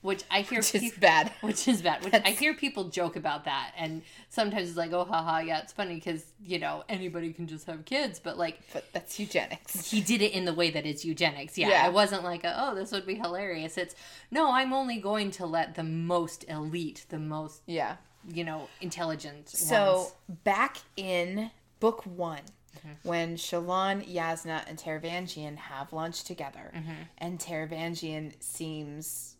[0.00, 1.32] Which I hear Which is bad.
[1.40, 2.04] which is bad.
[2.04, 5.72] Which I hear people joke about that, and sometimes it's like, "Oh, haha, yeah, it's
[5.72, 9.90] funny because you know anybody can just have kids," but like But that's eugenics.
[9.90, 11.58] he did it in the way that it's eugenics.
[11.58, 11.88] Yeah, Yeah.
[11.88, 13.96] it wasn't like, a, "Oh, this would be hilarious." It's
[14.30, 17.96] no, I'm only going to let the most elite, the most Yeah.
[18.32, 19.48] you know intelligent.
[19.48, 20.12] So ones.
[20.44, 22.42] back in book one,
[22.76, 23.08] mm-hmm.
[23.08, 27.02] when Shallan, Jasnah, and Taravangian have lunch together, mm-hmm.
[27.18, 29.34] and Taravangian seems,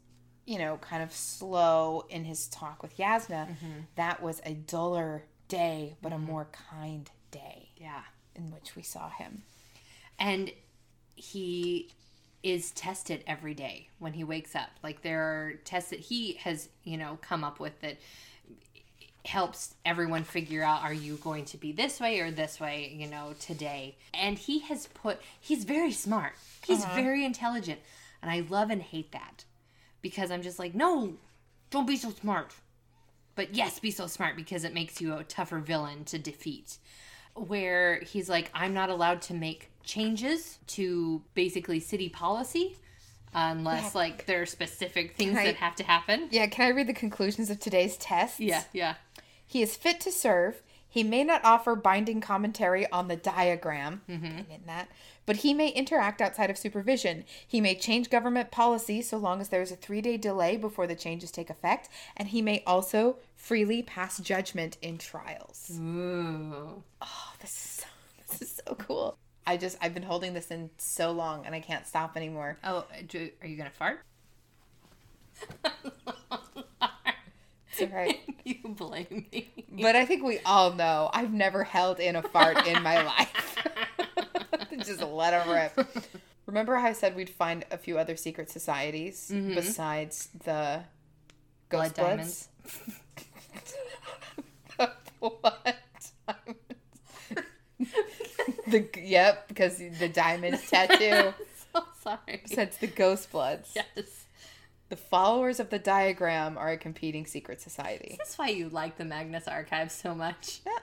[0.48, 3.80] you know, kind of slow in his talk with Jasnah, mm-hmm.
[3.96, 6.24] that was a duller day, but a mm-hmm.
[6.24, 8.00] more kind day yeah,
[8.34, 9.42] in which we saw him.
[10.18, 10.50] and
[11.16, 11.90] he
[12.42, 14.70] is tested every day when he wakes up.
[14.82, 17.98] Like there are tests that he has you know come up with that
[19.24, 23.06] helps everyone figure out are you going to be this way or this way you
[23.06, 23.96] know today?
[24.14, 26.32] And he has put he's very smart.
[26.64, 26.94] He's uh-huh.
[26.94, 27.80] very intelligent.
[28.22, 29.44] And i love and hate that
[30.02, 31.14] because i'm just like no
[31.70, 32.54] don't be so smart
[33.34, 36.78] but yes be so smart because it makes you a tougher villain to defeat
[37.46, 42.76] where he's like, I'm not allowed to make changes to basically city policy
[43.34, 46.28] unless like there are specific things I- that have to happen.
[46.30, 48.40] Yeah, can I read the conclusions of today's test?
[48.40, 48.94] Yeah, yeah.
[49.46, 50.62] He is fit to serve.
[50.88, 54.50] He may not offer binding commentary on the diagram, Mm-hmm.
[54.50, 54.88] in that,
[55.26, 57.24] but he may interact outside of supervision.
[57.46, 60.86] He may change government policy so long as there is a three day delay before
[60.86, 65.70] the changes take effect, and he may also freely pass judgment in trials.
[65.78, 66.82] Ooh.
[67.02, 67.86] Oh, this is so,
[68.26, 69.16] this is so cool.
[69.46, 72.58] I just I've been holding this in so long and I can't stop anymore.
[72.64, 72.84] Oh,
[73.40, 74.00] are you gonna fart?
[77.80, 78.18] All right.
[78.44, 79.48] you blame me.
[79.70, 83.56] But I think we all know I've never held in a fart in my life.
[84.78, 85.86] Just let them rip.
[86.46, 89.54] Remember how I said we'd find a few other secret societies mm-hmm.
[89.54, 90.82] besides the
[91.68, 92.48] Blood Ghost Bloods?
[95.18, 95.76] what?
[98.68, 101.34] the yep, because the diamonds tattoo
[101.72, 102.42] so sorry.
[102.46, 103.72] says the Ghost Bloods.
[103.74, 104.26] Yes.
[104.88, 108.14] The followers of the diagram are a competing secret society.
[108.16, 110.60] That's why you like the Magnus Archive so much.
[110.64, 110.78] Yeah.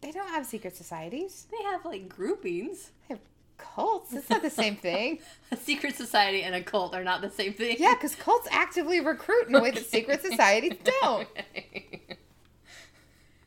[0.00, 1.46] They don't have secret societies.
[1.50, 2.90] They have like groupings.
[3.08, 3.22] They have
[3.58, 4.12] cults.
[4.14, 5.18] It's not the same thing.
[5.50, 7.76] A secret society and a cult are not the same thing.
[7.78, 11.28] Yeah, because cults actively recruit in a way that secret societies don't.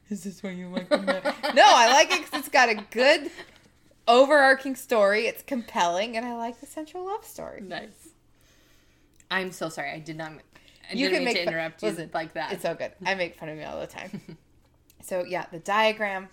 [0.10, 1.06] Is this why you like them?
[1.06, 3.30] no, I like it because it's got a good
[4.08, 5.28] overarching story.
[5.28, 7.62] It's compelling, and I like the central love story.
[7.62, 8.07] nice.
[9.30, 9.92] I'm so sorry.
[9.92, 10.32] I did not.
[10.90, 12.54] I You didn't can make to fun- interrupt you listen, like that.
[12.54, 12.92] It's so good.
[13.06, 14.22] I make fun of me all the time.
[15.02, 16.30] so yeah, the diagram,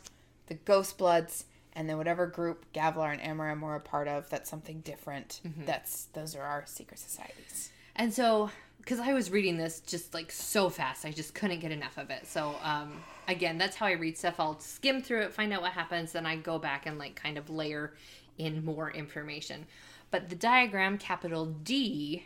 [0.47, 4.49] the ghost bloods, and then whatever group Gavilar and Amaram were a part of, that's
[4.49, 5.41] something different.
[5.67, 7.71] That's those are our secret societies.
[7.97, 11.73] And so, because I was reading this just like so fast, I just couldn't get
[11.73, 12.27] enough of it.
[12.27, 14.35] So, um, again, that's how I read stuff.
[14.39, 17.39] I'll skim through it, find out what happens, then I go back and like kind
[17.39, 17.95] of layer
[18.39, 19.67] in more information.
[20.11, 22.25] But the diagram, capital D,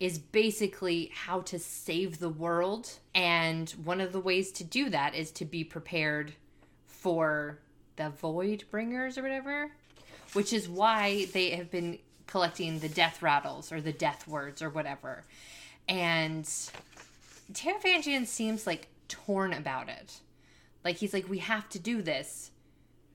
[0.00, 2.98] is basically how to save the world.
[3.14, 6.34] And one of the ways to do that is to be prepared
[6.86, 7.58] for
[7.96, 9.70] the void bringers or whatever,
[10.32, 14.70] which is why they have been collecting the death rattles or the death words or
[14.70, 15.22] whatever.
[15.88, 16.44] And
[17.52, 20.20] Taravangian seems like torn about it.
[20.84, 22.50] Like he's like, we have to do this.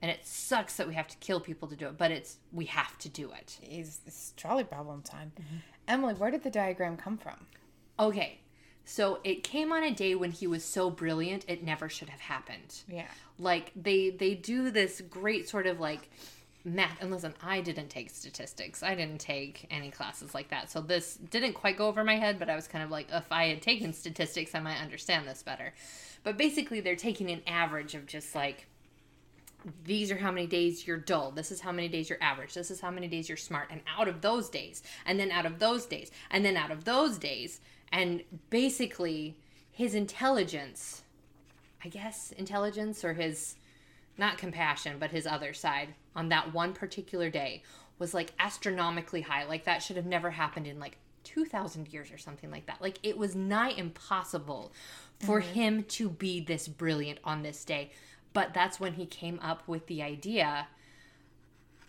[0.02, 2.64] And it sucks that we have to kill people to do it, but it's we
[2.66, 3.58] have to do it.
[3.62, 5.32] It's, it's trolley problem time.
[5.86, 7.46] Emily, where did the diagram come from?
[7.98, 8.38] Okay.
[8.84, 12.20] So it came on a day when he was so brilliant it never should have
[12.20, 12.82] happened.
[12.88, 13.06] Yeah.
[13.38, 16.10] Like they they do this great sort of like
[16.64, 18.82] math and listen, I didn't take statistics.
[18.82, 20.70] I didn't take any classes like that.
[20.70, 23.30] So this didn't quite go over my head, but I was kind of like if
[23.30, 25.72] I had taken statistics, I might understand this better.
[26.22, 28.66] But basically they're taking an average of just like
[29.84, 31.30] these are how many days you're dull.
[31.30, 32.54] This is how many days you're average.
[32.54, 33.68] This is how many days you're smart.
[33.70, 36.84] And out of those days, and then out of those days, and then out of
[36.84, 37.60] those days,
[37.92, 39.36] and basically
[39.70, 41.02] his intelligence,
[41.84, 43.56] I guess, intelligence or his
[44.18, 47.62] not compassion, but his other side on that one particular day
[47.98, 49.44] was like astronomically high.
[49.44, 52.80] Like that should have never happened in like 2000 years or something like that.
[52.80, 54.72] Like it was nigh impossible
[55.20, 55.52] for mm-hmm.
[55.52, 57.90] him to be this brilliant on this day.
[58.32, 60.68] But that's when he came up with the idea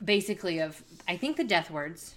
[0.03, 2.15] basically of I think the death words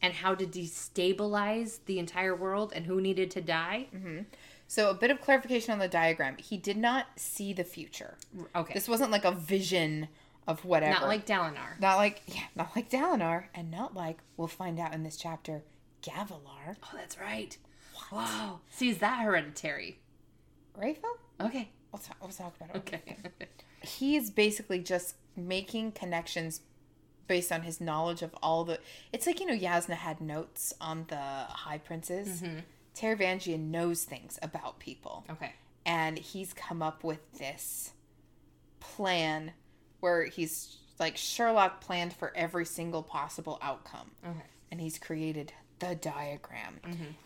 [0.00, 3.88] and how to destabilize the entire world and who needed to die.
[3.94, 4.20] Mm-hmm.
[4.68, 6.36] So a bit of clarification on the diagram.
[6.36, 8.16] He did not see the future.
[8.54, 8.74] Okay.
[8.74, 10.08] This wasn't like a vision
[10.46, 11.00] of whatever.
[11.00, 11.80] not like Dalinar.
[11.80, 15.62] not like yeah, not like Dalinar, and not like we'll find out in this chapter,
[16.02, 16.76] Gavilar.
[16.82, 17.56] Oh, that's right.
[18.12, 18.60] Wow.
[18.70, 19.98] See, is that hereditary?
[20.78, 21.08] RAFO?
[21.40, 21.70] Okay.
[21.92, 22.78] We'll talk, we'll talk about it.
[22.78, 23.16] Okay.
[23.82, 26.60] He's basically just making connections
[27.26, 28.78] based on his knowledge of all the.
[29.12, 32.42] It's like you know Jasnah had notes on the High Princes.
[32.42, 32.58] Mm-hmm.
[32.94, 35.24] Taravangian knows things about people.
[35.30, 35.52] okay.
[35.86, 37.92] and he's come up with this
[38.80, 39.52] plan
[40.00, 44.10] where he's like Sherlock planned for every single possible outcome.
[44.24, 44.42] Okay.
[44.70, 46.80] And he's created the diagram.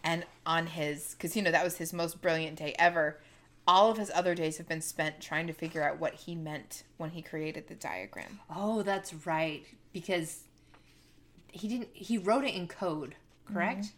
[0.05, 3.18] And on his, because you know, that was his most brilliant day ever.
[3.66, 6.83] All of his other days have been spent trying to figure out what he meant
[6.96, 8.40] when he created the diagram.
[8.55, 9.64] Oh, that's right.
[9.92, 10.44] Because
[11.48, 11.90] he didn't.
[11.92, 13.14] He wrote it in code,
[13.53, 13.92] correct?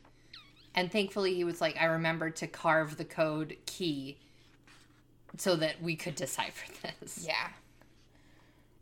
[0.74, 4.18] And thankfully, he was like, I remembered to carve the code key
[5.36, 7.24] so that we could decipher this.
[7.26, 7.48] Yeah.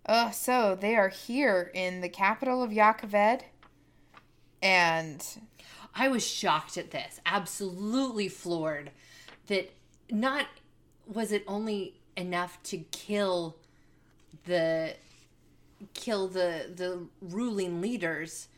[0.05, 3.43] Uh, so they are here in the capital of Jah Keved.
[4.63, 5.25] And
[5.95, 8.91] I was shocked at this, absolutely floored
[9.49, 9.73] that
[10.11, 10.47] not
[11.07, 13.57] was it only enough to kill
[14.45, 14.95] the
[15.95, 18.49] kill the the ruling leaders,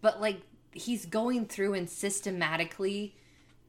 [0.00, 0.40] but like
[0.72, 3.14] he's going through and systematically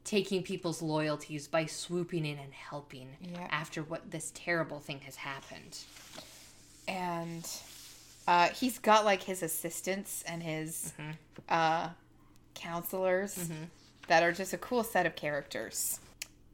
[0.04, 3.46] taking people's loyalties by swooping in and helping Yeah.
[3.50, 5.78] after what this terrible thing has happened.
[6.86, 7.46] and
[8.26, 10.92] uh, he's got like his assistants and his
[11.48, 11.88] uh,
[12.54, 13.50] counselors
[14.06, 15.98] that are just a cool set of characters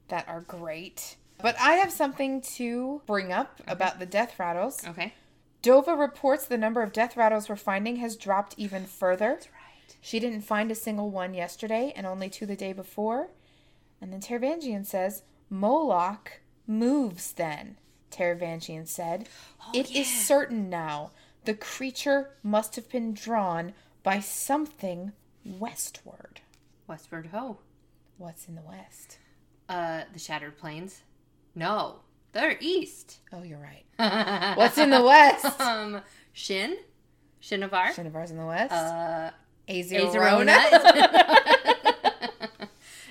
[0.09, 1.17] that are great.
[1.41, 4.87] But I have something to bring up about the death rattles.
[4.87, 5.15] Okay.
[5.63, 9.31] Dova reports the number of death rattles we're finding has dropped even further.
[9.31, 9.97] That's right.
[10.01, 13.31] She didn't find a single one yesterday and only two the day before.
[14.01, 17.79] And then Taravangian says, Moelach moves then,
[18.11, 19.29] Taravangian said.
[19.73, 20.21] It is yeah.
[20.21, 21.13] certain now.
[21.45, 23.73] The creature must have been drawn
[24.03, 25.13] by something
[25.45, 26.41] westward.
[26.87, 27.59] Westward ho.
[28.19, 29.19] What's in the west?
[29.69, 31.03] Uh the Shattered Plains.
[31.55, 32.01] No.
[32.33, 33.21] They're east.
[33.33, 33.85] Oh, you're right.
[34.57, 35.61] What's in the west?
[35.61, 36.01] um,
[36.33, 36.77] Shin,
[37.43, 38.73] Shinovar, Shinovar's in the west.
[38.73, 39.31] uh,
[39.69, 40.93] Azerona.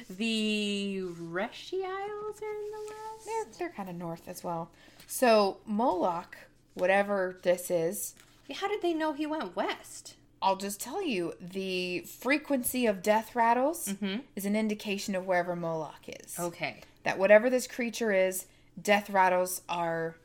[0.10, 3.26] The Reshi Isles are in the west.
[3.26, 4.70] They're, they're kind of north as well.
[5.08, 6.36] So Moelach
[6.76, 8.14] whatever this is.
[8.56, 10.16] How did they know he went west?
[10.42, 13.94] I'll just tell you the frequency of death rattles
[14.36, 16.38] is an indication of wherever Moelach is.
[16.38, 16.82] Okay.
[17.04, 18.46] That whatever this creature is,
[18.82, 20.16] death rattles are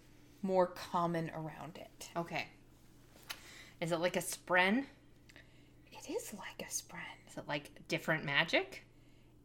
[0.42, 2.08] more common around it.
[2.16, 2.46] Okay.
[3.80, 4.84] Is it like a spren?
[5.92, 7.00] It is like a spren.
[7.30, 8.84] Is it like different magic?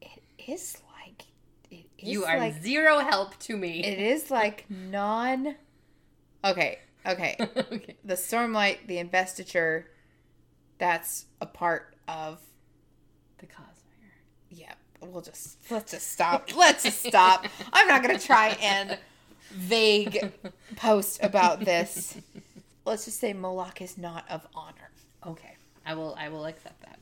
[0.02, 1.24] It is like
[1.72, 3.84] it is You are like zero help to me.
[3.84, 5.56] it is like non
[6.46, 7.36] Okay, okay.
[7.58, 7.96] okay.
[8.04, 9.88] the Stormlight, the investiture,
[10.78, 12.42] that's a part of
[13.38, 13.73] The Cosmere.
[15.12, 16.56] We'll just let's just stop.
[16.56, 17.46] Let's just stop.
[17.72, 18.98] I'm not gonna try and
[19.52, 20.32] vague
[20.76, 22.18] post about this.
[22.86, 24.92] Let's just say Moelach is not of honor.
[25.26, 25.56] Okay.
[25.86, 27.00] I will I will accept that.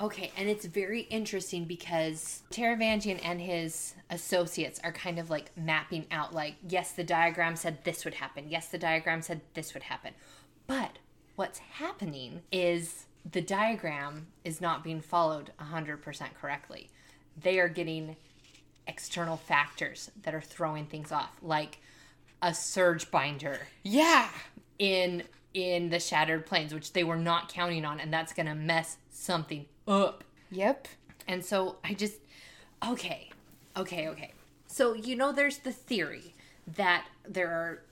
[0.00, 6.06] Okay, and it's very interesting because Taravangian and his associates are kind of like mapping
[6.12, 8.44] out like, yes, the diagram said this would happen.
[8.48, 10.12] Yes, the diagram said this would happen.
[10.68, 10.98] But
[11.34, 16.90] what's happening is the diagram is not being followed 100% correctly.
[17.42, 18.16] They are getting
[18.86, 21.78] external factors that are throwing things off, like
[22.42, 24.28] a surge binder Yeah.
[24.78, 25.24] in
[25.54, 29.66] in the Shattered Plains, which they were not counting on and that's to mess something
[29.88, 30.86] up Yep.
[31.26, 32.16] and so i just
[32.86, 33.30] okay
[33.76, 34.32] okay okay
[34.66, 36.34] so you know there's the theory
[36.76, 37.82] that there are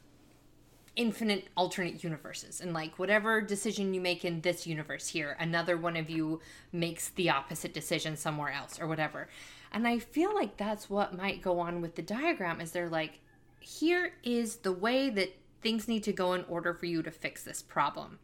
[0.96, 2.60] infinite alternate universes.
[2.60, 6.40] And like whatever decision you make in this universe here another one of you
[6.72, 9.28] makes the opposite decision somewhere else or whatever.
[9.72, 13.20] And i feel like that's what might go on with the diagram is they're like
[13.60, 17.42] here is the way that things need to go in order for you to fix
[17.42, 18.18] this problem.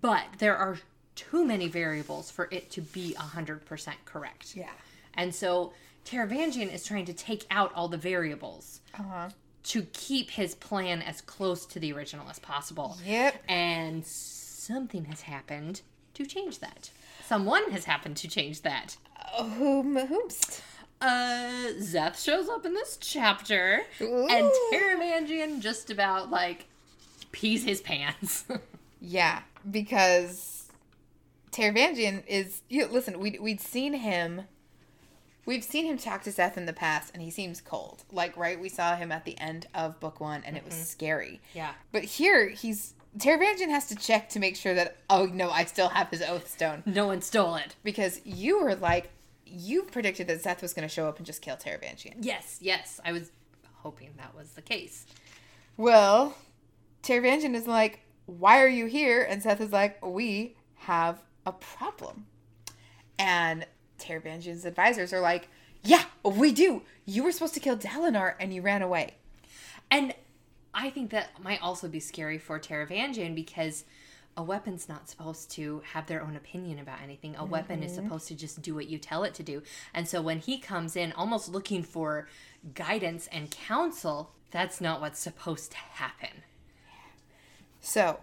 [0.00, 0.78] But there are
[1.14, 4.54] too many variables for it to be 100% correct.
[4.56, 4.70] Yeah.
[5.14, 5.72] and so
[6.04, 8.80] Taravangian is trying to take out all the variables.
[8.98, 9.28] Uh-huh.
[9.68, 12.96] To keep his plan as close to the original as possible.
[13.04, 13.42] Yep.
[13.48, 15.80] And something has happened
[16.14, 16.90] to change that.
[17.26, 18.96] Someone has happened to change that.
[19.38, 20.60] Whom whomst?
[21.00, 24.10] Uh, Szeth shows up in this chapter, and
[24.46, 24.70] Ooh.
[24.72, 26.66] Taravangian just about like
[27.32, 28.44] pees his pants.
[28.98, 30.64] Yeah, because
[31.52, 32.62] Taravangian is.
[32.68, 34.42] You listen, we we'd seen him.
[35.46, 38.02] We've seen him talk to Szeth in the past, and he seems cold.
[38.10, 38.60] Like, right?
[38.60, 40.84] We saw him at the end of book one, and it was mm-hmm.
[40.84, 41.40] scary.
[41.54, 41.72] yeah.
[41.92, 44.98] But here, he's Taravangian has to check to make sure that.
[45.08, 47.76] Oh no, I still have his oath stone No one stole it.
[47.82, 49.10] because you were like,
[49.46, 52.16] you predicted that Szeth was going to show up and just kill Taravangian.
[52.20, 53.00] Yes, yes.
[53.04, 53.30] I was
[53.76, 55.06] hoping that was the case.
[55.76, 56.36] Well,
[57.02, 59.22] Taravangian is like, why are you here?
[59.22, 62.26] And Szeth is like, we have a problem.
[63.18, 63.66] And
[64.06, 65.48] Taravangian's advisors are like,
[65.82, 66.82] yeah, we do.
[67.04, 69.14] You were supposed to kill Dalinar and you ran away.
[69.90, 70.14] And
[70.74, 73.84] I think that might also be scary for Taravangian because
[74.36, 77.34] a weapon's not supposed to have their own opinion about anything.
[77.36, 78.04] A weapon is mm-hmm.
[78.04, 79.62] supposed to just do what you tell it to do.
[79.94, 82.28] And so when he comes in almost looking for
[82.74, 86.42] guidance and counsel, that's not what's supposed to happen.
[87.80, 88.20] So,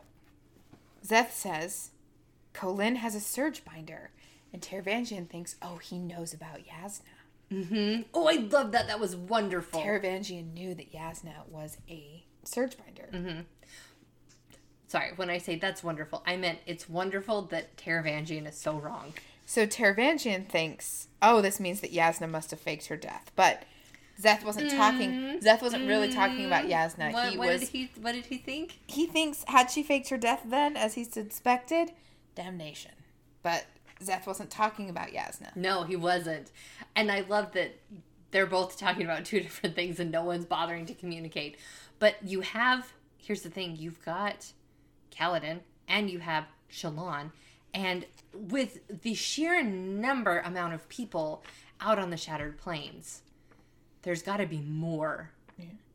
[1.05, 1.91] Szeth says,
[2.53, 4.11] Kholin has a surge binder.
[4.54, 7.01] And Taravangian thinks, oh, he knows about Jasnah.
[7.51, 8.04] Mm-hmm.
[8.14, 8.88] Oh, I love that.
[8.88, 9.82] That was wonderful.
[9.82, 13.10] Taravangian knew that Jasnah was a surge binder.
[13.12, 13.41] Mm-hmm.
[14.88, 19.14] Sorry, when I say that's wonderful, I meant it's wonderful that Taravangian is so wrong.
[19.45, 23.32] So Taravangian thinks, oh, this means that Jasnah must have faked her death.
[23.36, 23.64] But
[24.22, 25.39] Szeth wasn't talking.
[25.41, 27.12] Szeth wasn't really talking about Jasnah.
[27.12, 27.62] What, he what was.
[27.62, 28.80] did he what did he think?
[28.88, 31.91] he thinks had she faked her death then, as he suspected,
[32.36, 32.91] damnation.
[33.41, 33.66] But
[34.04, 35.56] Szeth wasn't talking about Jasnah.
[35.56, 36.51] No, he wasn't.
[36.95, 37.80] And I love that
[38.32, 41.58] they're both talking about two different things and no one's bothering to communicate.
[41.99, 44.51] But you have, here's the thing you've got
[45.12, 47.32] Kaladin and you have Shallan.
[47.74, 51.43] And with the sheer number amount of people
[51.82, 53.22] out on the Shattered Plains,
[54.04, 55.32] there's got to be more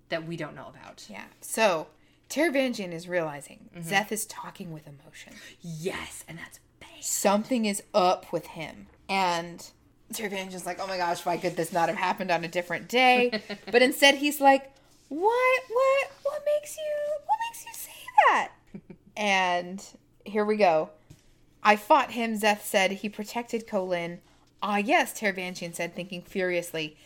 [0.09, 1.07] that we don't know about.
[1.09, 1.25] Yeah.
[1.41, 1.89] So
[2.29, 3.89] Taravangian is realizing mm-hmm.
[3.89, 5.35] Szeth is talking with emotion.
[5.61, 6.61] Yes, and that's.
[7.01, 8.87] Something is up with him.
[9.09, 9.65] And
[10.13, 13.41] Taravangian's like, oh my gosh, why could this not have happened on a different day?
[13.71, 14.73] but instead he's like,
[15.09, 16.85] what, what, what makes you,
[17.27, 17.91] what makes you say
[18.29, 18.51] that?
[19.17, 19.85] and
[20.25, 20.91] here we go.
[21.63, 22.93] I fought him, Szeth said.
[22.93, 24.19] He protected Kholin.
[24.63, 26.97] Ah, yes, Taravangian said, thinking furiously.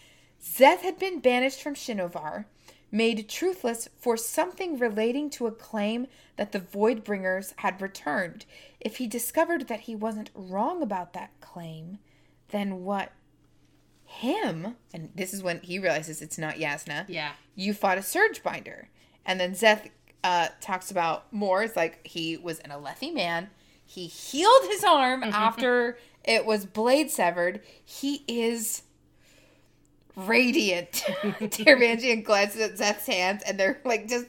[0.42, 2.46] Szeth had been banished from Shinovar,
[2.92, 8.44] made truthless for something relating to a claim that the void bringers had returned.
[8.78, 11.98] If he discovered that he wasn't wrong about that claim,
[12.50, 13.12] then what?
[14.04, 14.76] Him?
[14.92, 17.06] And this is when he realizes it's not Jasnah.
[17.08, 17.32] Yeah.
[17.54, 18.90] You fought a Surge Binder.
[19.24, 19.88] And then Szeth
[20.22, 21.62] uh, talks about more.
[21.62, 23.48] It's like he was an Alethi man.
[23.84, 27.60] He healed his arm after it was blade severed.
[27.82, 28.82] He is
[30.16, 30.92] radiant.
[31.22, 34.26] Taravangian glances at Szeth's hands, and they're like just.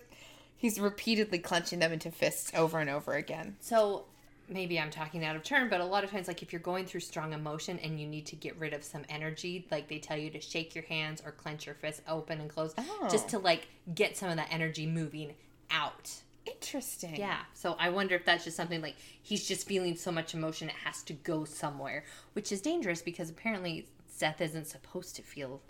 [0.55, 3.57] He's repeatedly clenching them into fists over and over again.
[3.59, 4.05] So
[4.47, 6.85] maybe I'm talking out of turn, but a lot of times, like if you're going
[6.85, 10.15] through strong emotion and you need to get rid of some energy, like they tell
[10.17, 13.07] you to shake your hands or clench your fists open and close, Oh.
[13.11, 15.33] just to like get some of that energy moving
[15.69, 16.09] out.
[16.45, 17.17] Interesting.
[17.17, 17.39] Yeah.
[17.53, 20.75] So I wonder if that's just something like he's just feeling so much emotion it
[20.85, 25.61] has to go somewhere, which is dangerous because apparently Szeth isn't supposed to feel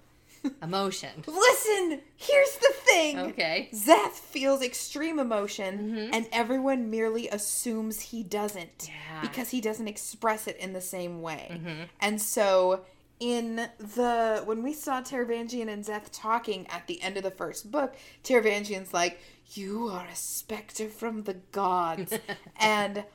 [0.64, 1.24] emotion.
[1.28, 3.20] Listen, here's the thing.
[3.20, 3.70] Okay.
[3.74, 6.14] Szeth feels extreme emotion, mm-hmm.
[6.14, 9.22] and everyone merely assumes he doesn't Yeah.
[9.22, 11.50] because he doesn't express it in the same way.
[11.52, 11.84] Mm-hmm.
[12.02, 12.82] And so,
[13.20, 17.72] in the when we saw Taravangian and Szeth talking at the end of the first
[17.72, 19.20] book, Taravangian's like,
[19.54, 22.14] "You are a specter from the gods,"
[22.60, 23.06] and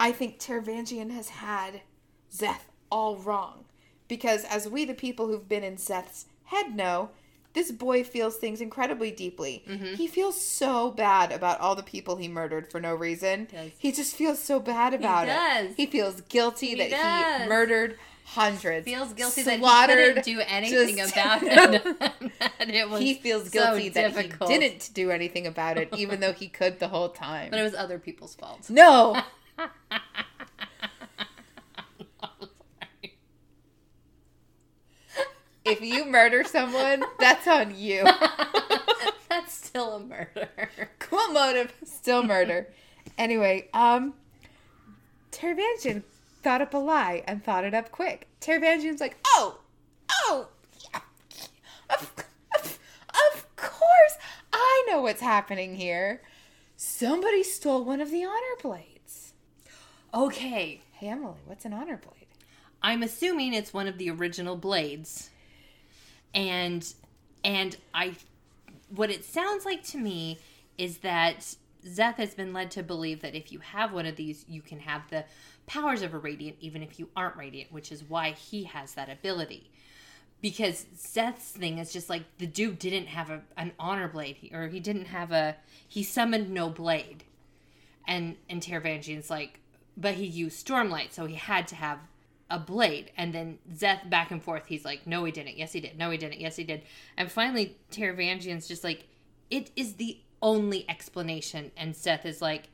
[0.00, 1.82] I think Taravangian has had
[2.34, 3.64] Szeth all wrong.
[4.08, 7.10] Because as we, the people who've been in Szeth's head, know,
[7.54, 9.62] this boy feels things incredibly deeply.
[9.68, 9.94] Mm-hmm.
[9.94, 13.46] He feels so bad about all the people he murdered for no reason.
[13.52, 13.70] does.
[13.78, 15.70] He just feels so bad about does.
[15.72, 15.76] it.
[15.76, 17.42] He feels guilty He that does.
[17.42, 18.86] he murdered hundreds.
[18.86, 19.60] Feels guilty that he
[20.14, 21.82] couldn't do anything just- about it.
[22.60, 24.50] it was he feels so guilty that difficult.
[24.50, 27.50] he didn't do anything about it, even though he could the whole time.
[27.50, 28.70] But it was other people's fault.
[28.70, 29.20] no.
[35.72, 38.06] If you murder someone, that's on you.
[39.28, 40.50] That's still a murder.
[40.98, 42.68] cool motive, still murder.
[43.16, 44.12] Anyway, um,
[45.30, 46.02] Taravangian
[46.42, 48.28] thought up a lie and thought it up quick.
[48.42, 49.58] Taravangian's like, oh,
[50.10, 50.48] oh,
[50.92, 51.00] yeah,
[51.88, 52.12] of,
[52.58, 54.18] of, of course,
[54.52, 56.20] I know what's happening here.
[56.76, 59.32] Somebody stole one of the honor blades.
[60.12, 60.82] Okay.
[60.92, 62.26] Hey, Emily, what's an honor blade?
[62.82, 65.30] I'm assuming it's one of the original blades.
[66.34, 66.92] And
[67.44, 68.14] and I
[68.94, 70.38] what it sounds like to me
[70.78, 74.44] is that Szeth has been led to believe that if you have one of these,
[74.48, 75.24] you can have the
[75.66, 79.10] powers of a radiant even if you aren't radiant, which is why he has that
[79.10, 79.70] ability.
[80.40, 84.68] Because Szeth's thing is just like the dude didn't have a, an honor blade, or
[84.68, 85.56] he didn't have a
[85.86, 87.24] he summoned no blade,
[88.06, 89.60] and and Taravangian's like,
[89.96, 91.98] but he used Stormlight, so he had to have
[92.50, 93.10] a blade.
[93.16, 95.56] And then Szeth back and forth, he's like, no, he didn't.
[95.56, 95.98] Yes, he did.
[95.98, 96.40] No, he didn't.
[96.40, 96.82] Yes, he did.
[97.16, 99.08] And finally, Taravangian's just like,
[99.50, 101.70] it is the only explanation.
[101.76, 102.68] And Szeth is like,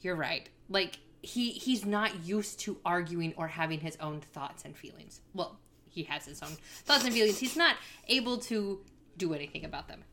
[0.00, 0.48] you're right.
[0.68, 5.20] Like he he's not used to arguing or having his own thoughts and feelings.
[5.32, 7.38] Well, he has his own thoughts and feelings.
[7.38, 7.76] He's not
[8.08, 8.80] able to
[9.16, 10.04] do anything about them.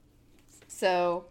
[0.68, 1.26] So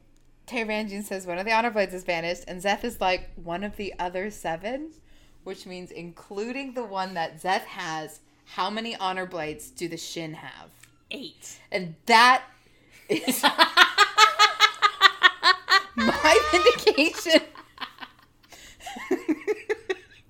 [0.46, 3.76] Taravangian says one of the honor blades is vanished, and Szeth is like one of
[3.76, 4.90] the other seven,
[5.44, 8.20] which means including the one that Szeth has.
[8.54, 10.70] How many honor blades do the Shin have?
[11.10, 11.58] Eight.
[11.70, 12.42] And that
[13.08, 13.42] is
[15.96, 17.42] my vindication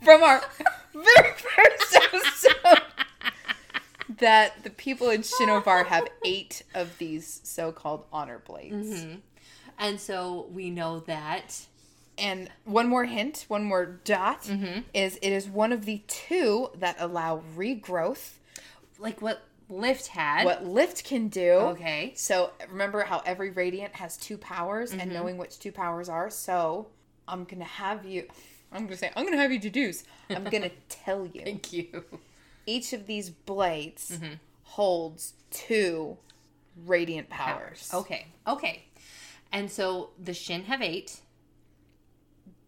[0.02, 0.42] from our
[0.94, 2.82] very first episode
[4.18, 9.00] that the people in Shinovar have eight of these so-called honor blades.
[9.00, 9.14] Mm-hmm.
[9.78, 11.66] And so we know that
[12.20, 14.80] And one more hint, one more dot mm-hmm.
[14.92, 18.32] is it is one of the two that allow regrowth.
[18.98, 20.44] like what Lift had.
[20.44, 21.52] What Lift can do.
[21.52, 22.12] Okay.
[22.16, 25.12] So remember how every radiant has two powers and mm-hmm.
[25.12, 26.28] knowing which two powers are.
[26.28, 26.88] So
[27.28, 28.26] I'm gonna have you.
[28.72, 30.04] I'm gonna say I'm gonna have you deduce.
[30.28, 31.42] I'm gonna tell you.
[31.42, 32.04] Thank you.
[32.66, 34.34] Each of these blades mm-hmm.
[34.64, 36.18] holds two
[36.84, 37.90] radiant powers.
[37.94, 38.26] Okay.
[38.46, 38.84] Okay.
[39.52, 41.20] And so the Shin have eight.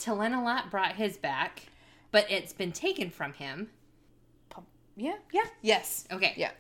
[0.02, 1.66] Talenelat brought his back,
[2.10, 3.70] but it's been taken from him.
[4.96, 5.16] Yeah.
[5.32, 5.46] Yeah.
[5.62, 6.06] Yes.
[6.10, 6.34] Okay.
[6.36, 6.50] Yeah.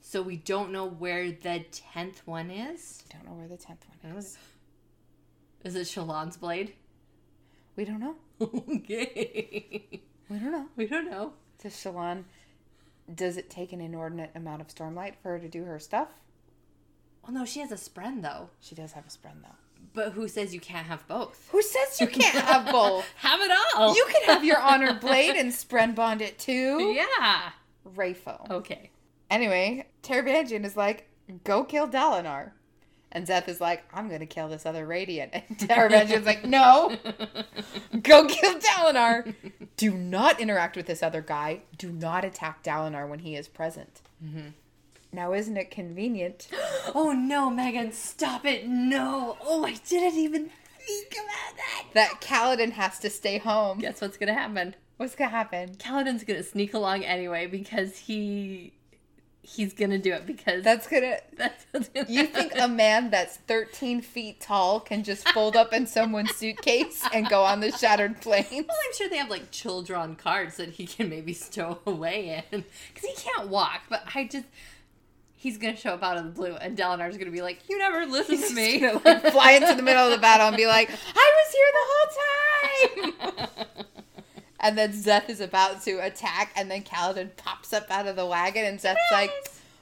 [0.00, 3.04] So we don't know where the tenth one is.
[3.12, 4.38] Don't know where the tenth one is.
[5.64, 6.72] Is it Shallan's blade?
[7.76, 8.16] We don't know.
[8.40, 10.00] okay.
[10.28, 10.66] We don't know.
[10.76, 11.34] We don't know.
[11.62, 12.24] Does Shallan?
[13.14, 16.08] Does it take an inordinate amount of stormlight for her to do her stuff?
[17.22, 18.50] Well, no, she has a spren though.
[18.60, 19.61] She does have a spren though.
[19.94, 21.48] But who says you can't have both?
[21.52, 23.04] Who says you can't have both?
[23.16, 23.94] Have it all.
[23.94, 26.94] You can have your honored blade and spren bond it too.
[26.94, 27.50] Yeah.
[27.94, 28.50] RAFO.
[28.50, 28.90] Okay.
[29.30, 31.08] Anyway, Taravangian is like,
[31.44, 32.52] go kill Dalinar.
[33.14, 35.32] And Szeth is like, I'm gonna kill this other Radiant.
[35.48, 36.96] And Taravangian's like, no,
[38.02, 39.34] go kill Dalinar.
[39.76, 41.60] Do not interact with this other guy.
[41.76, 44.00] Do not attack Dalinar when he is present.
[44.24, 44.48] Mm-hmm.
[45.12, 46.48] Now, isn't it convenient?
[46.94, 48.66] Oh no, Megan, stop it.
[48.66, 49.36] No.
[49.42, 50.50] Oh, I didn't even
[50.84, 51.84] Think about that.
[51.94, 53.78] That Kaladin has to stay home.
[53.78, 54.74] Guess what's gonna happen?
[54.96, 55.76] What's gonna happen?
[55.76, 58.72] Kaladin's gonna sneak along anyway because he
[59.42, 61.18] he's gonna do it because That's gonna.
[61.36, 62.70] that's gonna You think happen.
[62.70, 67.42] a man that's 13 feet tall can just fold up in someone's suitcase and go
[67.44, 68.44] on the Shattered Plain?
[68.50, 72.44] Well, I'm sure they have like chull drawn cards that he can maybe stow away
[72.50, 73.82] in because he can't walk.
[73.88, 74.46] But I just
[75.42, 78.06] he's gonna show up out of the blue, and Dalinar's gonna be like, "You never
[78.06, 80.66] listen to me." He's gonna, like, fly into the middle of the battle and be
[80.66, 83.66] like, I was here the whole time!
[84.60, 88.24] And then Szeth is about to attack, and then Kaladin pops up out of the
[88.24, 89.32] wagon, and Szeth's like,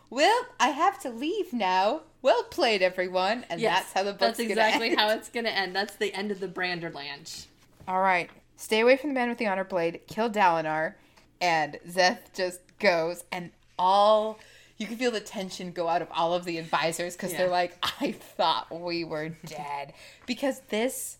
[0.08, 2.00] Well, I have to leave now.
[2.22, 3.44] Well played, everyone.
[3.50, 5.76] And Yes, that's how the book's That's exactly how it's gonna end.
[5.76, 7.46] That's the end of the Branderland.
[7.86, 8.30] All right.
[8.56, 10.94] Stay away from the man with the honor blade, kill Dalinar,
[11.42, 14.38] and Szeth just goes, and all.
[14.80, 17.76] You can feel the tension go out of all of the advisors because they're like,
[18.00, 19.92] I thought we were dead.
[20.24, 21.18] because this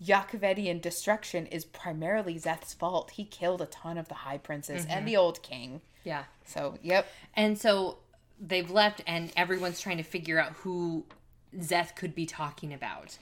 [0.00, 3.10] Jah Kevedian destruction is primarily Szeth's fault.
[3.10, 5.06] He killed a ton of the High Princes and mm-hmm.
[5.06, 5.80] the Old King.
[6.04, 6.22] Yeah.
[6.44, 7.08] So, yep.
[7.34, 7.98] And so
[8.40, 11.04] they've left, and everyone's trying to figure out who
[11.58, 13.18] Szeth could be talking about.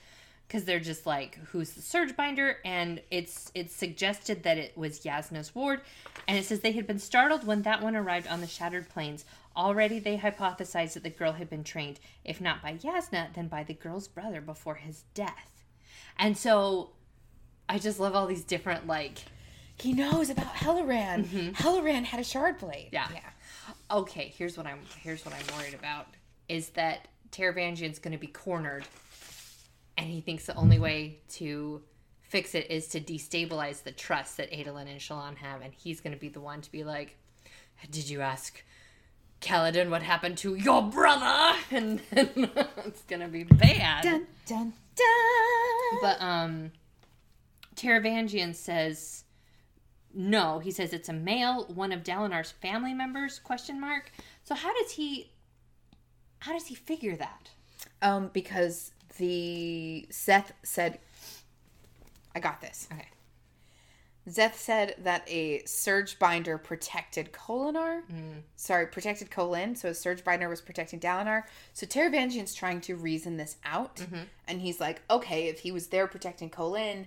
[0.52, 2.58] Because they're just like, who's the surge binder?
[2.62, 5.80] And it's it's suggested that it was Jasnah's ward.
[6.28, 9.24] And it says they had been startled when that one arrived on the shattered plains.
[9.56, 13.64] Already they hypothesized that the girl had been trained, if not by Jasnah, then by
[13.64, 15.64] the girl's brother before his death.
[16.18, 16.90] And so
[17.66, 19.20] I just love all these different like
[19.80, 21.24] He knows about Helaran.
[21.24, 21.50] Mm-hmm.
[21.52, 22.90] Helaran had a shard blade.
[22.92, 23.08] Yeah.
[23.90, 26.08] okay, here's what I'm here's what I'm worried about
[26.50, 28.84] is that Taravangian's going to be cornered,
[29.96, 31.82] and he thinks the only way to
[32.20, 36.14] fix it is to destabilize the trust that Adolin and Shallan have, and he's going
[36.14, 37.16] to be the one to be like,
[37.90, 38.62] "Did you ask
[39.40, 42.50] Kaladin what happened to your brother?" And then
[42.86, 44.04] it's going to be bad.
[44.04, 46.00] Dun, dun, dun.
[46.00, 46.72] But um
[47.76, 49.24] Taravangian says
[50.14, 50.58] no.
[50.58, 53.38] He says it's a male, one of Dalinar's family members?
[53.38, 54.12] Question mark.
[54.44, 55.30] So how does he
[56.40, 57.50] how does he figure that?
[58.00, 60.98] Um, because the Szeth said,
[62.34, 63.08] "I got this." Okay.
[64.28, 68.02] Szeth said that a surge binder protected Kholinar.
[68.10, 68.42] Mm.
[68.54, 69.76] Sorry, protected Kholin.
[69.76, 71.42] So a surge binder was protecting Dalinar.
[71.72, 74.22] So Taravangian's trying to reason this out, mm-hmm.
[74.46, 77.06] and he's like, "Okay, if he was there protecting Kholin,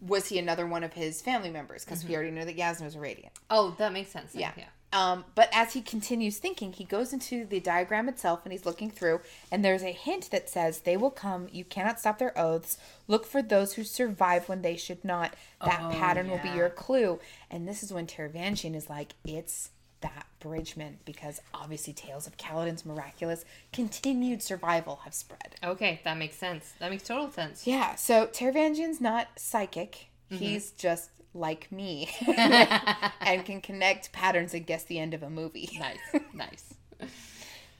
[0.00, 1.84] was he another one of his family members?
[1.84, 2.14] Because we mm-hmm.
[2.16, 4.32] already know that Jasnah was a Radiant." Oh, that makes sense.
[4.32, 4.40] then.
[4.40, 4.52] Yeah.
[4.56, 4.64] Yeah.
[4.92, 8.90] Um, but as he continues thinking, he goes into the diagram itself and he's looking
[8.90, 9.20] through,
[9.50, 12.76] and there's a hint that says, They will come, you cannot stop their oaths.
[13.08, 15.34] Look for those who survive when they should not.
[15.64, 17.20] That Oh, pattern will be your clue.
[17.50, 19.70] And this is when Taravangian is like, It's
[20.02, 25.54] that Bridgeman, because obviously tales of Kaladin's miraculous continued survival have spread.
[25.62, 26.72] Okay, that makes sense.
[26.80, 27.66] That makes total sense.
[27.66, 30.08] Yeah, so Taravangian's not psychic.
[30.30, 30.36] Mm-hmm.
[30.44, 35.70] He's just like me and can connect patterns and guess the end of a movie.
[35.78, 36.22] Nice.
[36.34, 36.74] Nice.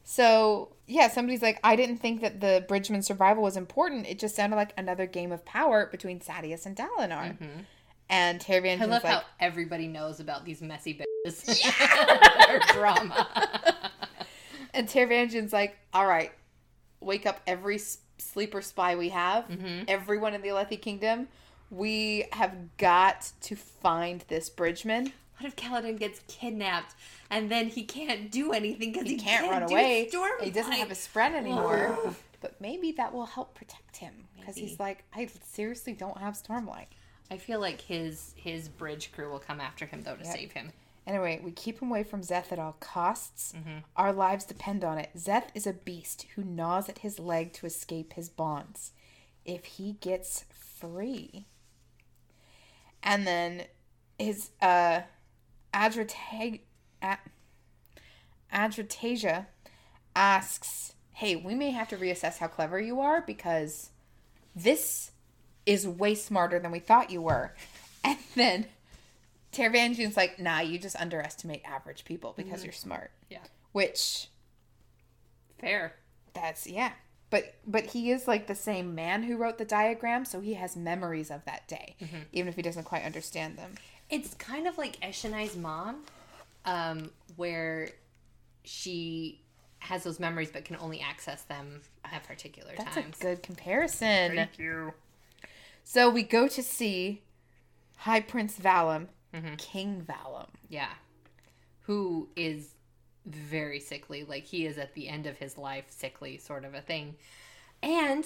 [0.05, 4.07] So, yeah, somebody's like, I didn't think that the Bridgeman survival was important.
[4.07, 7.37] It just sounded like another game of power between Sadeas and Dalinar.
[8.11, 8.53] And Mm-hmm.
[8.53, 11.63] I Taravangian's love like, how everybody knows about these messy bitches.
[12.47, 13.27] Their drama.
[14.75, 16.33] and Taravangian's like, all right,
[17.01, 17.81] wake up every
[18.19, 19.85] sleeper spy we have, Mm-hmm.
[19.89, 21.29] everyone in the Alethi Kingdom.
[21.73, 25.13] We have got to find this Bridgeman.
[25.39, 26.95] What if Kaladin gets kidnapped
[27.31, 30.09] and then he can't do anything because he, He can't, run do away.
[30.43, 32.15] He doesn't have a spren anymore.
[32.43, 36.89] but maybe that will help protect him because he's like, I seriously don't have Stormlight.
[37.31, 40.73] I feel like his his bridge crew will come after him though to save him.
[41.07, 43.55] Anyway, we keep him away from Szeth at all costs.
[43.57, 43.79] Mm-hmm.
[43.97, 45.09] Our lives depend on it.
[45.17, 48.93] Szeth is a beast who gnaws at his leg to escape his bonds.
[49.47, 51.47] If he gets free.
[53.03, 53.65] And then
[54.19, 55.03] his uh
[55.75, 56.61] Adrata-
[57.03, 57.19] A-
[58.53, 59.47] Adrotagia
[60.15, 63.91] asks, Hey, we may have to reassess how clever you are because
[64.55, 65.13] this
[65.65, 67.55] is way smarter than we thought you were.
[68.05, 68.67] And then
[69.53, 73.13] Taravangian's like, nah, you just underestimate average people because you're smart.
[73.31, 73.45] Yeah.
[73.71, 74.29] Which
[75.61, 75.95] Fair.
[76.35, 76.93] that's yeah.
[77.33, 80.77] But but he is like the same man who wrote the diagram, so he has
[80.77, 81.97] memories of that day,
[82.31, 83.77] even if he doesn't quite understand them.
[84.11, 86.03] It's kind of like Eshonai's mom,
[86.67, 87.89] um, where
[88.65, 89.41] she
[89.79, 93.17] has those memories but can only access them at particular That's times.
[93.19, 94.37] a good comparison.
[94.37, 94.93] Thank you.
[95.85, 97.23] So we go to see
[97.97, 99.07] High Prince Valam,
[99.57, 100.49] King Valam.
[100.69, 100.91] Yeah.
[101.87, 102.75] Who is
[103.27, 104.25] very sickly.
[104.25, 107.17] Like he is at the end of his life, sickly sort of a thing.
[107.83, 108.25] And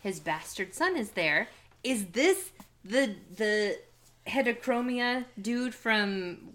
[0.00, 1.48] his bastard son is there.
[1.84, 2.50] Is this
[2.84, 3.78] the the
[4.26, 6.54] heterochromia dude from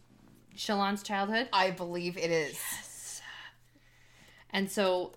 [0.55, 1.49] Shallan's childhood?
[1.53, 2.53] I believe it is.
[2.53, 3.21] Yes.
[4.49, 5.13] And so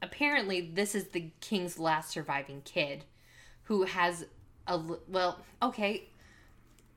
[0.00, 3.04] apparently this is the king's last surviving kid
[3.64, 4.26] who has
[4.66, 6.08] a well, okay,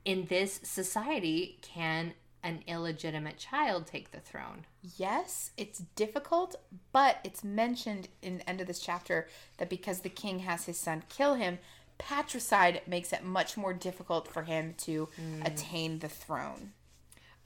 [0.04, 4.64] in this society can an illegitimate child take the throne?
[4.96, 6.56] Yes, it's difficult,
[6.92, 9.28] but it's mentioned in the end of this chapter
[9.58, 11.58] that because the king has his son kill him,
[11.98, 15.08] patricide makes it much more difficult for him to
[15.44, 16.72] attain the throne.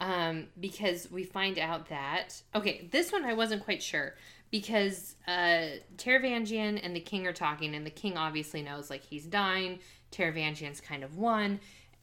[0.01, 4.15] um, because we find out that okay, this one I wasn't quite sure
[4.51, 9.25] because uh, Taravangian and the king are talking, and the king obviously knows like he's
[9.25, 9.79] dying.
[10.11, 11.61] Taravangian's kind of won,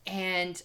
[0.07, 0.61] and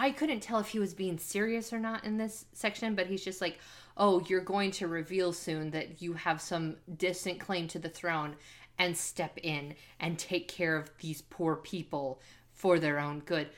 [0.00, 3.24] I couldn't tell if he was being serious or not in this section, but he's
[3.24, 3.58] just like,
[3.96, 8.36] "Oh, you're going to reveal soon that you have some distant claim to the throne."
[8.78, 12.20] And step in and take care of these poor people
[12.52, 13.48] for their own good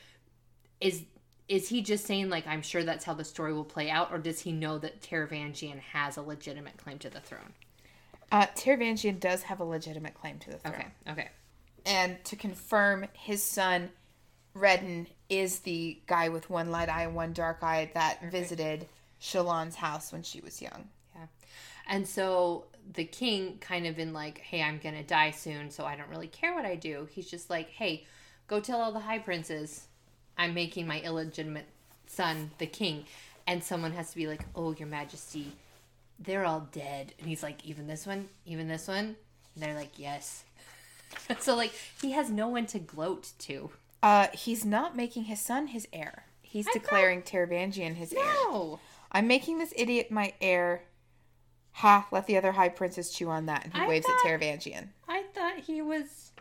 [0.80, 1.04] is
[1.46, 4.18] is he just saying like I'm sure that's how the story will play out, or
[4.18, 7.52] does he know that Taravangian has a legitimate claim to the throne?
[8.32, 10.74] Uh, Taravangian does have a legitimate claim to the throne.
[10.74, 11.28] Okay, okay,
[11.84, 13.90] And to confirm, his son,
[14.54, 18.86] Redin, is the guy with one light eye and one dark eye that visited
[19.20, 20.88] Shallan's house when she was young.
[21.14, 21.26] yeah.
[21.88, 22.64] And so
[22.94, 26.26] the king, kind of in like, hey, I'm gonna die soon, so I don't really
[26.26, 27.08] care what I do.
[27.12, 28.06] He's just like, hey,
[28.48, 29.86] go tell all the high princes
[30.36, 31.66] I'm making my illegitimate
[32.06, 33.04] son the king,
[33.46, 35.52] and someone has to be like, oh, your Majesty,
[36.18, 39.16] they're all dead, and he's like, even this one, even this one,
[39.54, 40.44] and they're like, yes.
[41.38, 43.70] so like he has no one to gloat to.
[44.02, 46.24] Uh, he's not making his son his heir.
[46.42, 48.24] He's I declaring Taravangian his heir.
[48.24, 48.80] No.
[49.12, 50.82] I'm making this idiot my heir.
[51.72, 53.64] Ha, let the other high princes chew on that.
[53.64, 54.88] And he I waves thought- at Taravangian.
[55.08, 56.32] I thought he was.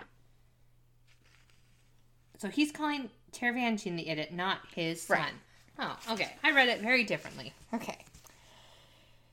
[2.38, 5.18] So he's calling Taravangian the idiot, not his son.
[5.20, 5.34] Right.
[5.80, 6.32] Oh, okay.
[6.44, 7.54] I read it very differently.
[7.74, 7.98] Okay.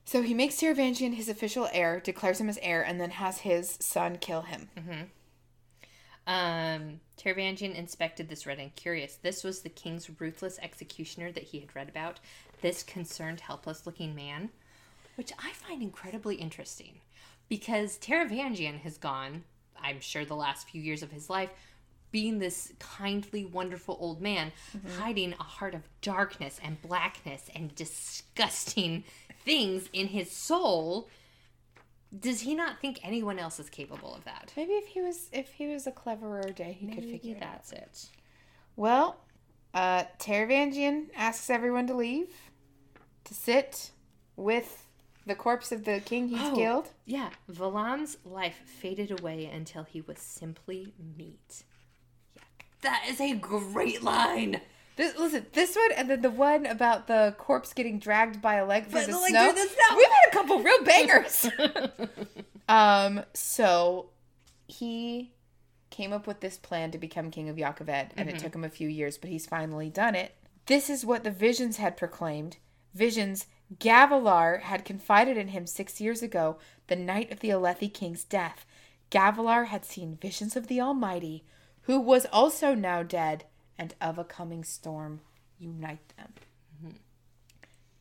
[0.04, 3.76] So he makes Taravangian his official heir, declares him as heir, and then has his
[3.80, 4.68] son kill him.
[6.26, 9.16] Um, Taravangian inspected this red and curious.
[9.16, 12.20] This was the king's ruthless executioner that he had read about.
[12.62, 14.50] This concerned, helpless looking man,
[15.14, 17.00] which I find incredibly interesting
[17.48, 19.44] because Taravangian has gone,
[19.80, 21.50] I'm sure, the last few years of his life
[22.10, 24.52] being this kindly, wonderful old man,
[24.98, 29.04] hiding a heart of darkness and blackness and disgusting
[29.44, 31.08] things in his soul.
[32.18, 34.52] Does he not think anyone else is capable of that?
[34.56, 38.06] Maybe if he was if he was a cleverer day, he could figure that's it.
[38.76, 39.18] Well,
[39.74, 42.28] uh, Taravangian asks everyone to leave
[43.24, 43.90] to sit
[44.36, 44.84] with
[45.26, 46.54] the corpse of the king he's Oh.
[46.54, 46.90] killed.
[47.04, 51.64] Yeah, Valam's life faded away until he was simply meat.
[52.82, 54.60] That is a great line.
[54.96, 58.66] This, listen, this one and then the one about the corpse getting dragged by a
[58.66, 59.52] leg through, the, snow.
[59.52, 59.96] through the snow.
[59.96, 61.46] We've had a couple real bangers.
[62.68, 64.08] um, so
[64.66, 65.32] he
[65.90, 68.64] came up with this plan to become king of Jah Keved, and it took him
[68.64, 70.34] a few years, but he's finally done it.
[70.64, 72.56] This is what the visions had proclaimed.
[72.94, 73.46] Visions
[73.78, 78.64] Gavilar had confided in him six years ago, the night of the Alethi king's death.
[79.10, 81.44] Gavilar had seen visions of the Almighty,
[81.82, 83.44] who was also now dead,
[83.78, 85.20] and of a coming storm
[85.58, 86.32] unite them.
[86.84, 86.96] Mm-hmm.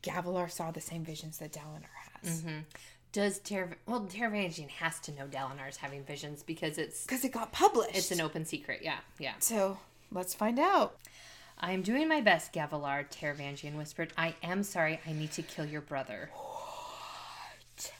[0.02, 2.42] Gavilar saw the same visions that Dalinar has.
[2.42, 2.58] Mm-hmm.
[3.12, 7.50] Does Ter well Taravangian has to know Dalinar's having visions because it's Because it got
[7.52, 7.96] published.
[7.96, 8.80] it's an open secret.
[8.82, 9.34] Yeah, yeah.
[9.38, 9.78] so
[10.12, 10.96] let's find out.
[11.58, 14.12] I am doing my best, Gavilar, Taravangian whispered.
[14.18, 16.28] I am sorry, I need to kill your brother.
[16.34, 17.92] What?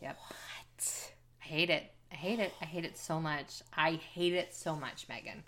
[0.00, 0.16] Yep.
[0.26, 1.10] What?
[1.42, 1.92] I hate it.
[2.10, 2.52] I hate it.
[2.62, 3.60] I hate it so much.
[3.76, 5.42] I hate it so much, Megan.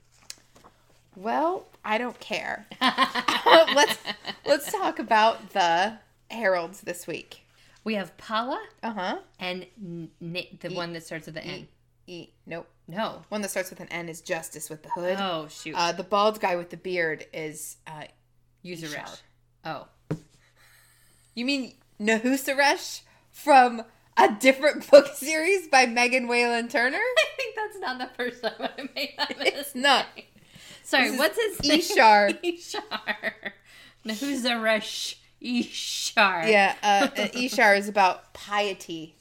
[1.17, 2.67] Well, I don't care.
[2.81, 3.99] let's
[4.47, 5.99] let's talk about the
[6.31, 7.41] heralds this week.
[7.85, 9.19] We have Palah Uh huh.
[9.39, 11.69] and N- N- the one that starts with the N.
[12.07, 12.29] E.
[12.47, 12.67] Nope.
[12.89, 13.23] No.
[13.31, 15.17] One that starts with an N is Justice with the hood.
[15.21, 15.75] Oh shoot.
[15.77, 17.77] Uh, the bald guy with the beard is.
[17.87, 18.05] Uh,
[18.65, 19.21] Usurish.
[19.65, 19.87] Oh.
[21.35, 23.01] you mean Nahuseresh
[23.31, 23.83] from
[24.17, 26.97] a different book series by Megan Whalen Turner?
[27.19, 29.55] I think that's not the first time I made that mistake.
[29.57, 30.07] It's not.
[30.85, 31.81] Sorry, This is what's his name?
[31.81, 32.43] Ishar.
[32.45, 33.53] Ishar.
[34.07, 36.49] Nahuseresh Ishar.
[36.51, 39.15] Yeah, uh, and Ishar is about piety,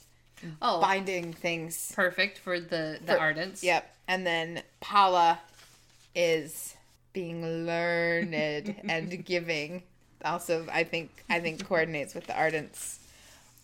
[0.61, 1.91] Oh, binding things.
[1.95, 3.63] perfect for the the For- ardents.
[3.63, 3.89] Yep.
[4.07, 5.37] And then Palah
[6.13, 6.75] is
[7.13, 8.35] being learned
[8.89, 9.83] and giving.
[10.25, 12.97] Also, I think I think coordinates with the Ardents.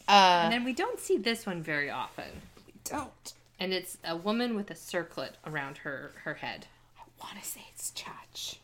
[0.07, 2.41] Uh, And then we don't see this one very often.
[2.65, 3.33] We don't.
[3.59, 6.67] And it's a woman with a circlet around her her head.
[7.21, 8.57] I want to say it's Chach.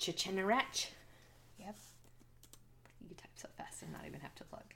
[0.00, 0.86] Chanarach.
[1.58, 1.76] Yep.
[3.08, 4.74] You type so fast and not even have to look.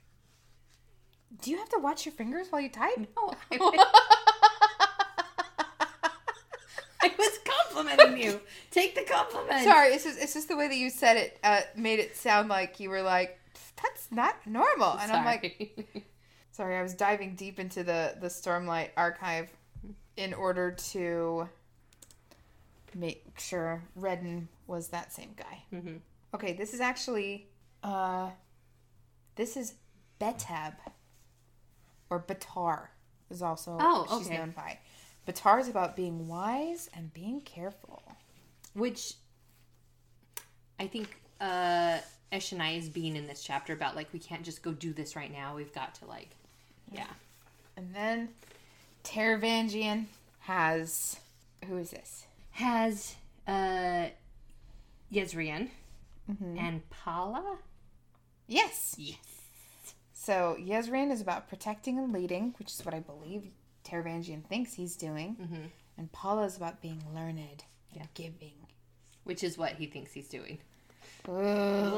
[1.41, 2.97] Do you have to watch your fingers while you type?
[2.97, 3.33] No.
[3.51, 3.57] I,
[7.01, 8.39] I was complimenting you.
[8.71, 9.63] Take the compliment.
[9.63, 12.49] Sorry, it's just it's just the way that you said it uh, made it sound
[12.49, 13.39] like you were like
[13.81, 16.05] that's not normal, and I'm like, Sorry.
[16.51, 19.49] sorry, I was diving deep into the the Stormlight archive
[20.15, 21.49] in order to
[22.95, 25.63] make sure Redin was that same guy.
[25.73, 25.99] Mhm.
[26.33, 27.47] Okay, this is actually
[27.83, 28.29] uh,
[29.35, 29.75] this is
[30.21, 30.73] Battah
[32.09, 32.87] or Battar
[33.29, 34.37] is also Oh, what she's okay.
[34.37, 34.79] known by.
[35.27, 38.03] Battar is about being wise and being careful.
[38.73, 39.15] Which
[40.79, 41.99] I think uh
[42.31, 45.31] Eshonai is being in this chapter about like we can't just go do this right
[45.31, 45.55] now.
[45.55, 46.35] We've got to like
[46.91, 47.07] yeah.
[47.77, 48.29] And then
[49.03, 50.05] Taravangian
[50.39, 51.17] has
[51.67, 52.25] who is this?
[52.53, 53.15] Has
[53.47, 54.07] uh
[55.11, 55.69] Jezrien
[56.57, 57.57] and Palah?
[58.47, 58.95] Yes.
[58.97, 59.17] Yes.
[60.13, 63.43] So Jezrien is about protecting and leading, which is what I believe
[63.85, 65.35] Taravangian thinks he's doing.
[65.41, 65.65] Mm-hmm.
[65.97, 68.05] And Palah is about being learned and Yeah.
[68.13, 68.53] giving.
[69.25, 70.59] Which is what he thinks he's doing.
[71.27, 71.91] I'm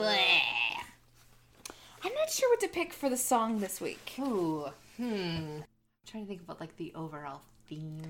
[2.14, 4.14] not sure what to pick for the song this week.
[4.20, 4.68] Ooh.
[4.98, 5.04] Hmm.
[5.06, 5.64] I'm
[6.06, 8.02] trying to think about like the overall theme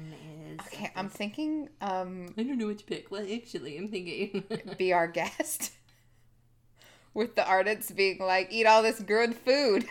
[0.53, 0.59] is.
[0.67, 3.11] Okay, I'm thinking um I don't know what to pick.
[3.11, 4.43] Well, actually, I'm thinking.
[4.77, 5.71] be our guest.
[7.13, 9.85] With the artists being like, eat all this good food.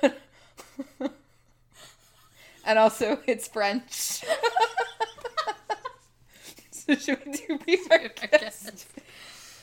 [0.00, 0.18] But-
[2.64, 4.24] and also, it's French.
[6.70, 8.86] so, should we do be our guest?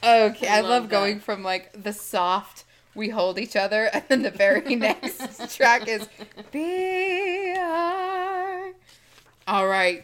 [0.03, 2.63] Okay, I, I love, love going from like the soft,
[2.99, 6.07] we hold each other, and then the very next track is
[6.51, 7.55] be.
[9.47, 10.03] All right,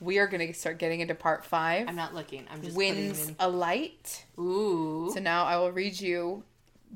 [0.00, 2.46] we are going to start getting into part 5 I'm not looking.
[2.50, 4.24] I'm just wins a light.
[4.38, 5.10] Ooh.
[5.12, 6.44] So now I will read you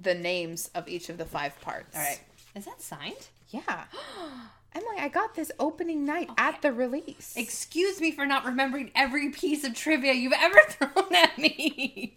[0.00, 1.94] the names of each of the five parts.
[1.94, 2.20] All right.
[2.54, 3.28] Is that signed?
[3.50, 3.84] Yeah.
[4.74, 7.34] Emily, I got this opening night at the release.
[7.36, 12.14] Excuse me for not remembering every piece of trivia you've ever thrown at me.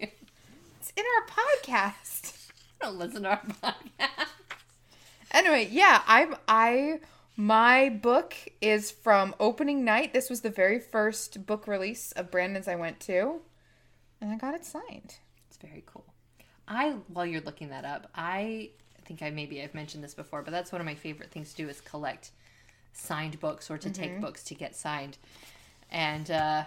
[0.79, 2.38] It's in our podcast.
[2.89, 4.29] Don't listen to our podcast.
[5.29, 7.01] Anyway, yeah, I'm I
[7.35, 10.11] my book is from opening night.
[10.11, 13.41] This was the very first book release of Brandon's I went to.
[14.19, 15.17] And I got it signed.
[15.47, 16.03] It's very cool.
[16.67, 18.71] I, while you're looking that up, I
[19.05, 21.57] think I maybe I've mentioned this before, but that's one of my favorite things to
[21.57, 22.31] do is collect
[22.93, 25.19] signed books or to take books to get signed.
[25.91, 26.63] And uh,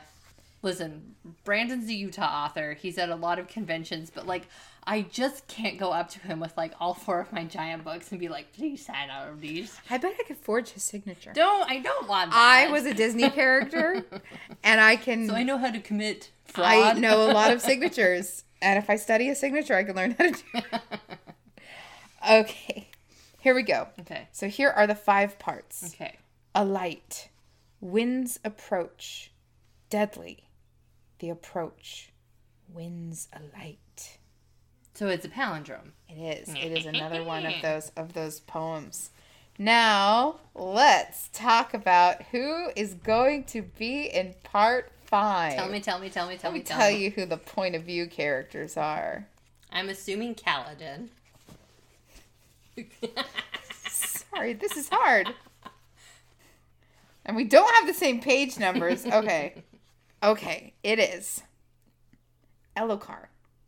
[0.63, 2.75] listen, Brandon's a Utah author.
[2.75, 4.47] He's at a lot of conventions, but like
[4.85, 8.11] I just can't go up to him with like all four of my giant books
[8.11, 11.33] and be like, "Please sign all of these." I bet I could forge his signature.
[11.33, 12.37] Don't I don't want that.
[12.37, 14.05] I was a Disney character
[14.65, 16.97] and I can so I know how to commit fraud.
[16.97, 18.45] I know a lot of signatures.
[18.61, 20.65] And if I study a signature, I can learn how to do it.
[22.31, 22.89] Okay.
[23.41, 23.89] Here we go.
[24.01, 24.29] okay.
[24.31, 25.93] So here are the five parts.
[25.93, 26.19] Okay.
[26.55, 27.29] A light.
[27.81, 29.33] Winds approach.
[29.91, 30.45] Deadly.
[31.19, 32.13] The approach.
[32.73, 33.81] Winds a light.
[34.95, 35.93] So it's a palindrome.
[36.09, 36.49] It is.
[36.51, 39.11] It is another one of those of those poems.
[39.59, 45.55] Now, let's talk about who is going to be in part five.
[45.55, 47.05] Tell me, tell me, tell me, tell Let me, me tell, tell me.
[47.05, 49.27] you who the point of view characters are.
[49.71, 51.09] I'm assuming Kaladin.
[53.89, 55.29] Sorry, this is hard.
[57.25, 59.07] And we don't have the same page numbers.
[59.07, 59.63] Okay.
[60.25, 61.43] Okay, it is.
[62.77, 63.27] Elokar,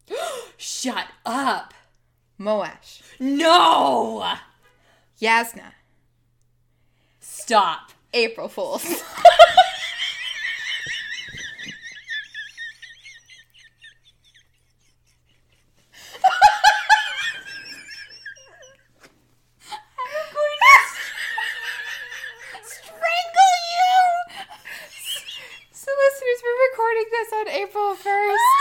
[0.56, 1.74] Shut up.
[2.38, 4.34] Moash, No.
[5.20, 5.72] Jasnah,
[7.20, 7.92] Stop.
[8.12, 8.84] April Fools.
[19.70, 20.58] I'm going
[22.52, 23.96] to strangle you.
[25.72, 28.52] So, listeners, we're recording this on April 1st.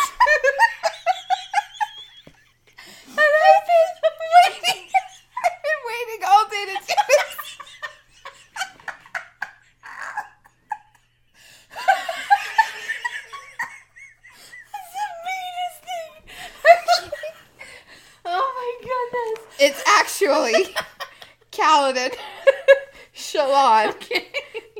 [3.07, 4.85] and I've been waiting.
[5.43, 7.37] I've been waiting all day to do this.
[18.25, 19.39] Oh my goodness.
[20.33, 20.65] Actually
[21.51, 22.15] Kaladin,
[23.15, 24.27] Shallan, Okay.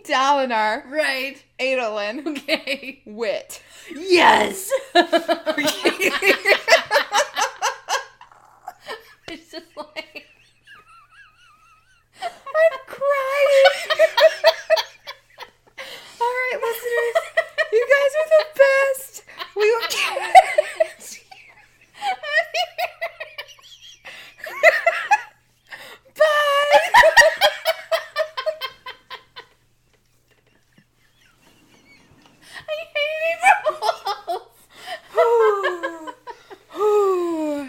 [0.01, 1.43] Dalinar, Right.
[1.59, 3.03] Adolin, Okay.
[3.05, 3.61] Wit.
[3.95, 4.71] Yes.
[4.95, 5.11] it's
[9.51, 10.25] just like
[12.25, 13.99] I'm crying.
[17.89, 19.23] guys are the best.
[19.55, 19.87] We will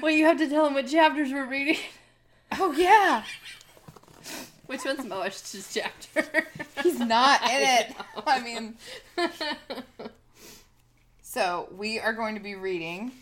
[0.04, 0.86] well, you have to tell them what
[1.24, 1.78] chapters we're reading.
[2.58, 3.22] Oh yeah.
[4.66, 6.46] Which one's Moash's chapter?
[6.82, 7.90] He's not in it.
[7.90, 8.22] know.
[8.26, 8.74] I mean,
[11.22, 13.12] so we are going to be reading.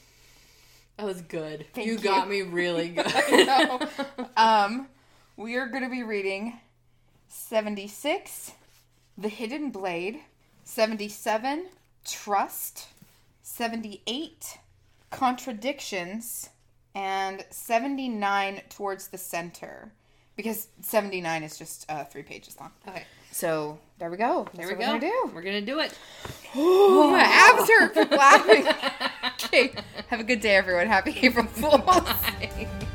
[0.96, 1.66] That was good.
[1.76, 1.98] You you.
[1.98, 3.06] got me really good.
[3.06, 3.88] I.
[4.36, 4.88] Um,
[5.36, 6.58] we are going to be reading
[7.28, 8.52] 76,
[9.18, 10.20] The Hidden Blade,
[10.64, 11.66] 77,
[12.04, 12.88] Trust,
[13.42, 14.58] 78,
[15.10, 16.50] Contradictions,
[17.02, 19.90] and 79, Towards the Center.
[20.36, 22.70] Because 79 is just uh, three pages long.
[22.88, 24.44] Okay, So there we go.
[24.44, 24.92] That's there we go.
[24.92, 25.30] We're gonna do.
[25.34, 25.98] We're gonna do it.
[26.54, 28.66] Oh, my abs hurt from laughing.
[29.44, 29.72] okay.
[30.08, 30.86] Have a good day, everyone.
[30.86, 31.82] Happy April Fools.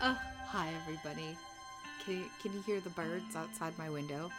[0.00, 0.14] Uh,
[0.46, 1.36] hi everybody.
[2.04, 4.30] Can you, can you hear the birds outside my window?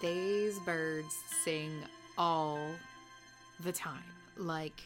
[0.00, 1.72] These birds sing
[2.16, 2.58] all
[3.60, 4.02] the time.
[4.36, 4.80] Like,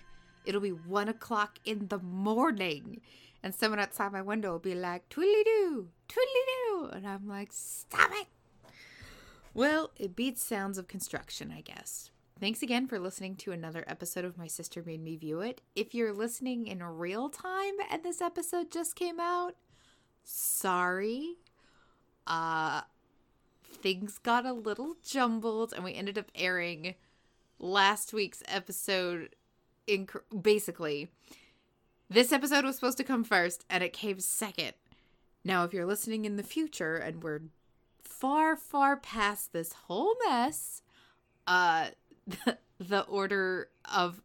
[0.44, 3.00] it'll be one o'clock in the morning,
[3.42, 6.90] and someone outside my window will be like, twiddly doo, twiddly doo.
[6.92, 8.26] And I'm like, stop it.
[9.54, 12.10] Well, it beats sounds of construction, I guess.
[12.40, 15.60] Thanks again for listening to another episode of My Sister Made Me View It.
[15.76, 19.54] If you're listening in real time and this episode just came out,
[20.24, 21.36] sorry.
[22.26, 22.82] Uh
[23.62, 26.94] things got a little jumbled and we ended up airing
[27.58, 29.34] last week's episode
[29.86, 30.08] in
[30.40, 31.10] basically
[32.08, 34.72] this episode was supposed to come first and it came second.
[35.44, 37.40] Now if you're listening in the future and we're
[38.04, 40.82] far far past this whole mess,
[41.46, 41.88] uh
[42.26, 44.22] the, the order of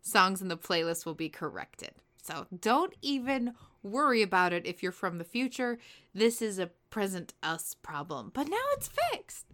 [0.00, 1.92] songs in the playlist will be corrected.
[2.22, 3.54] So don't even
[3.84, 5.78] worry about it if you're from the future.
[6.14, 9.46] This is a present us problem, but now it's fixed.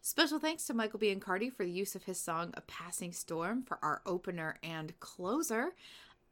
[0.00, 1.14] Special thanks to Michael B.
[1.14, 5.74] Cardi for the use of his song A Passing Storm for our opener and closer.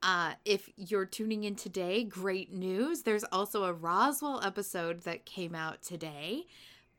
[0.02, 3.02] Uh, if you're tuning in today, great news.
[3.02, 6.46] There's also a Roswell episode that came out today.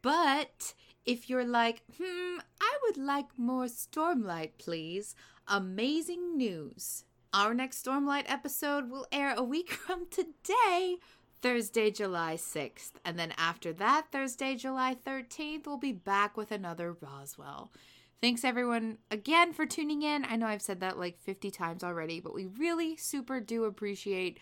[0.01, 0.73] But
[1.05, 5.15] if you're like, hmm, I would like more Stormlight, please,
[5.47, 7.03] amazing news.
[7.33, 10.97] Our next Stormlight episode will air a week from today,
[11.41, 12.91] Thursday, July 6th.
[13.05, 17.71] And then after that, Thursday, July 13th, we'll be back with another Roswell.
[18.19, 20.25] Thanks everyone again for tuning in.
[20.25, 24.37] I know I've said that like 50 times already, but we really super do appreciate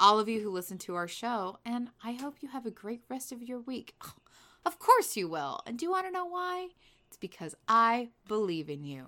[0.00, 1.58] all of you who listen to our show.
[1.64, 3.94] And I hope you have a great rest of your week.
[4.64, 5.60] Of course you will.
[5.66, 6.68] And do you want to know why?
[7.08, 9.06] It's because I believe in you.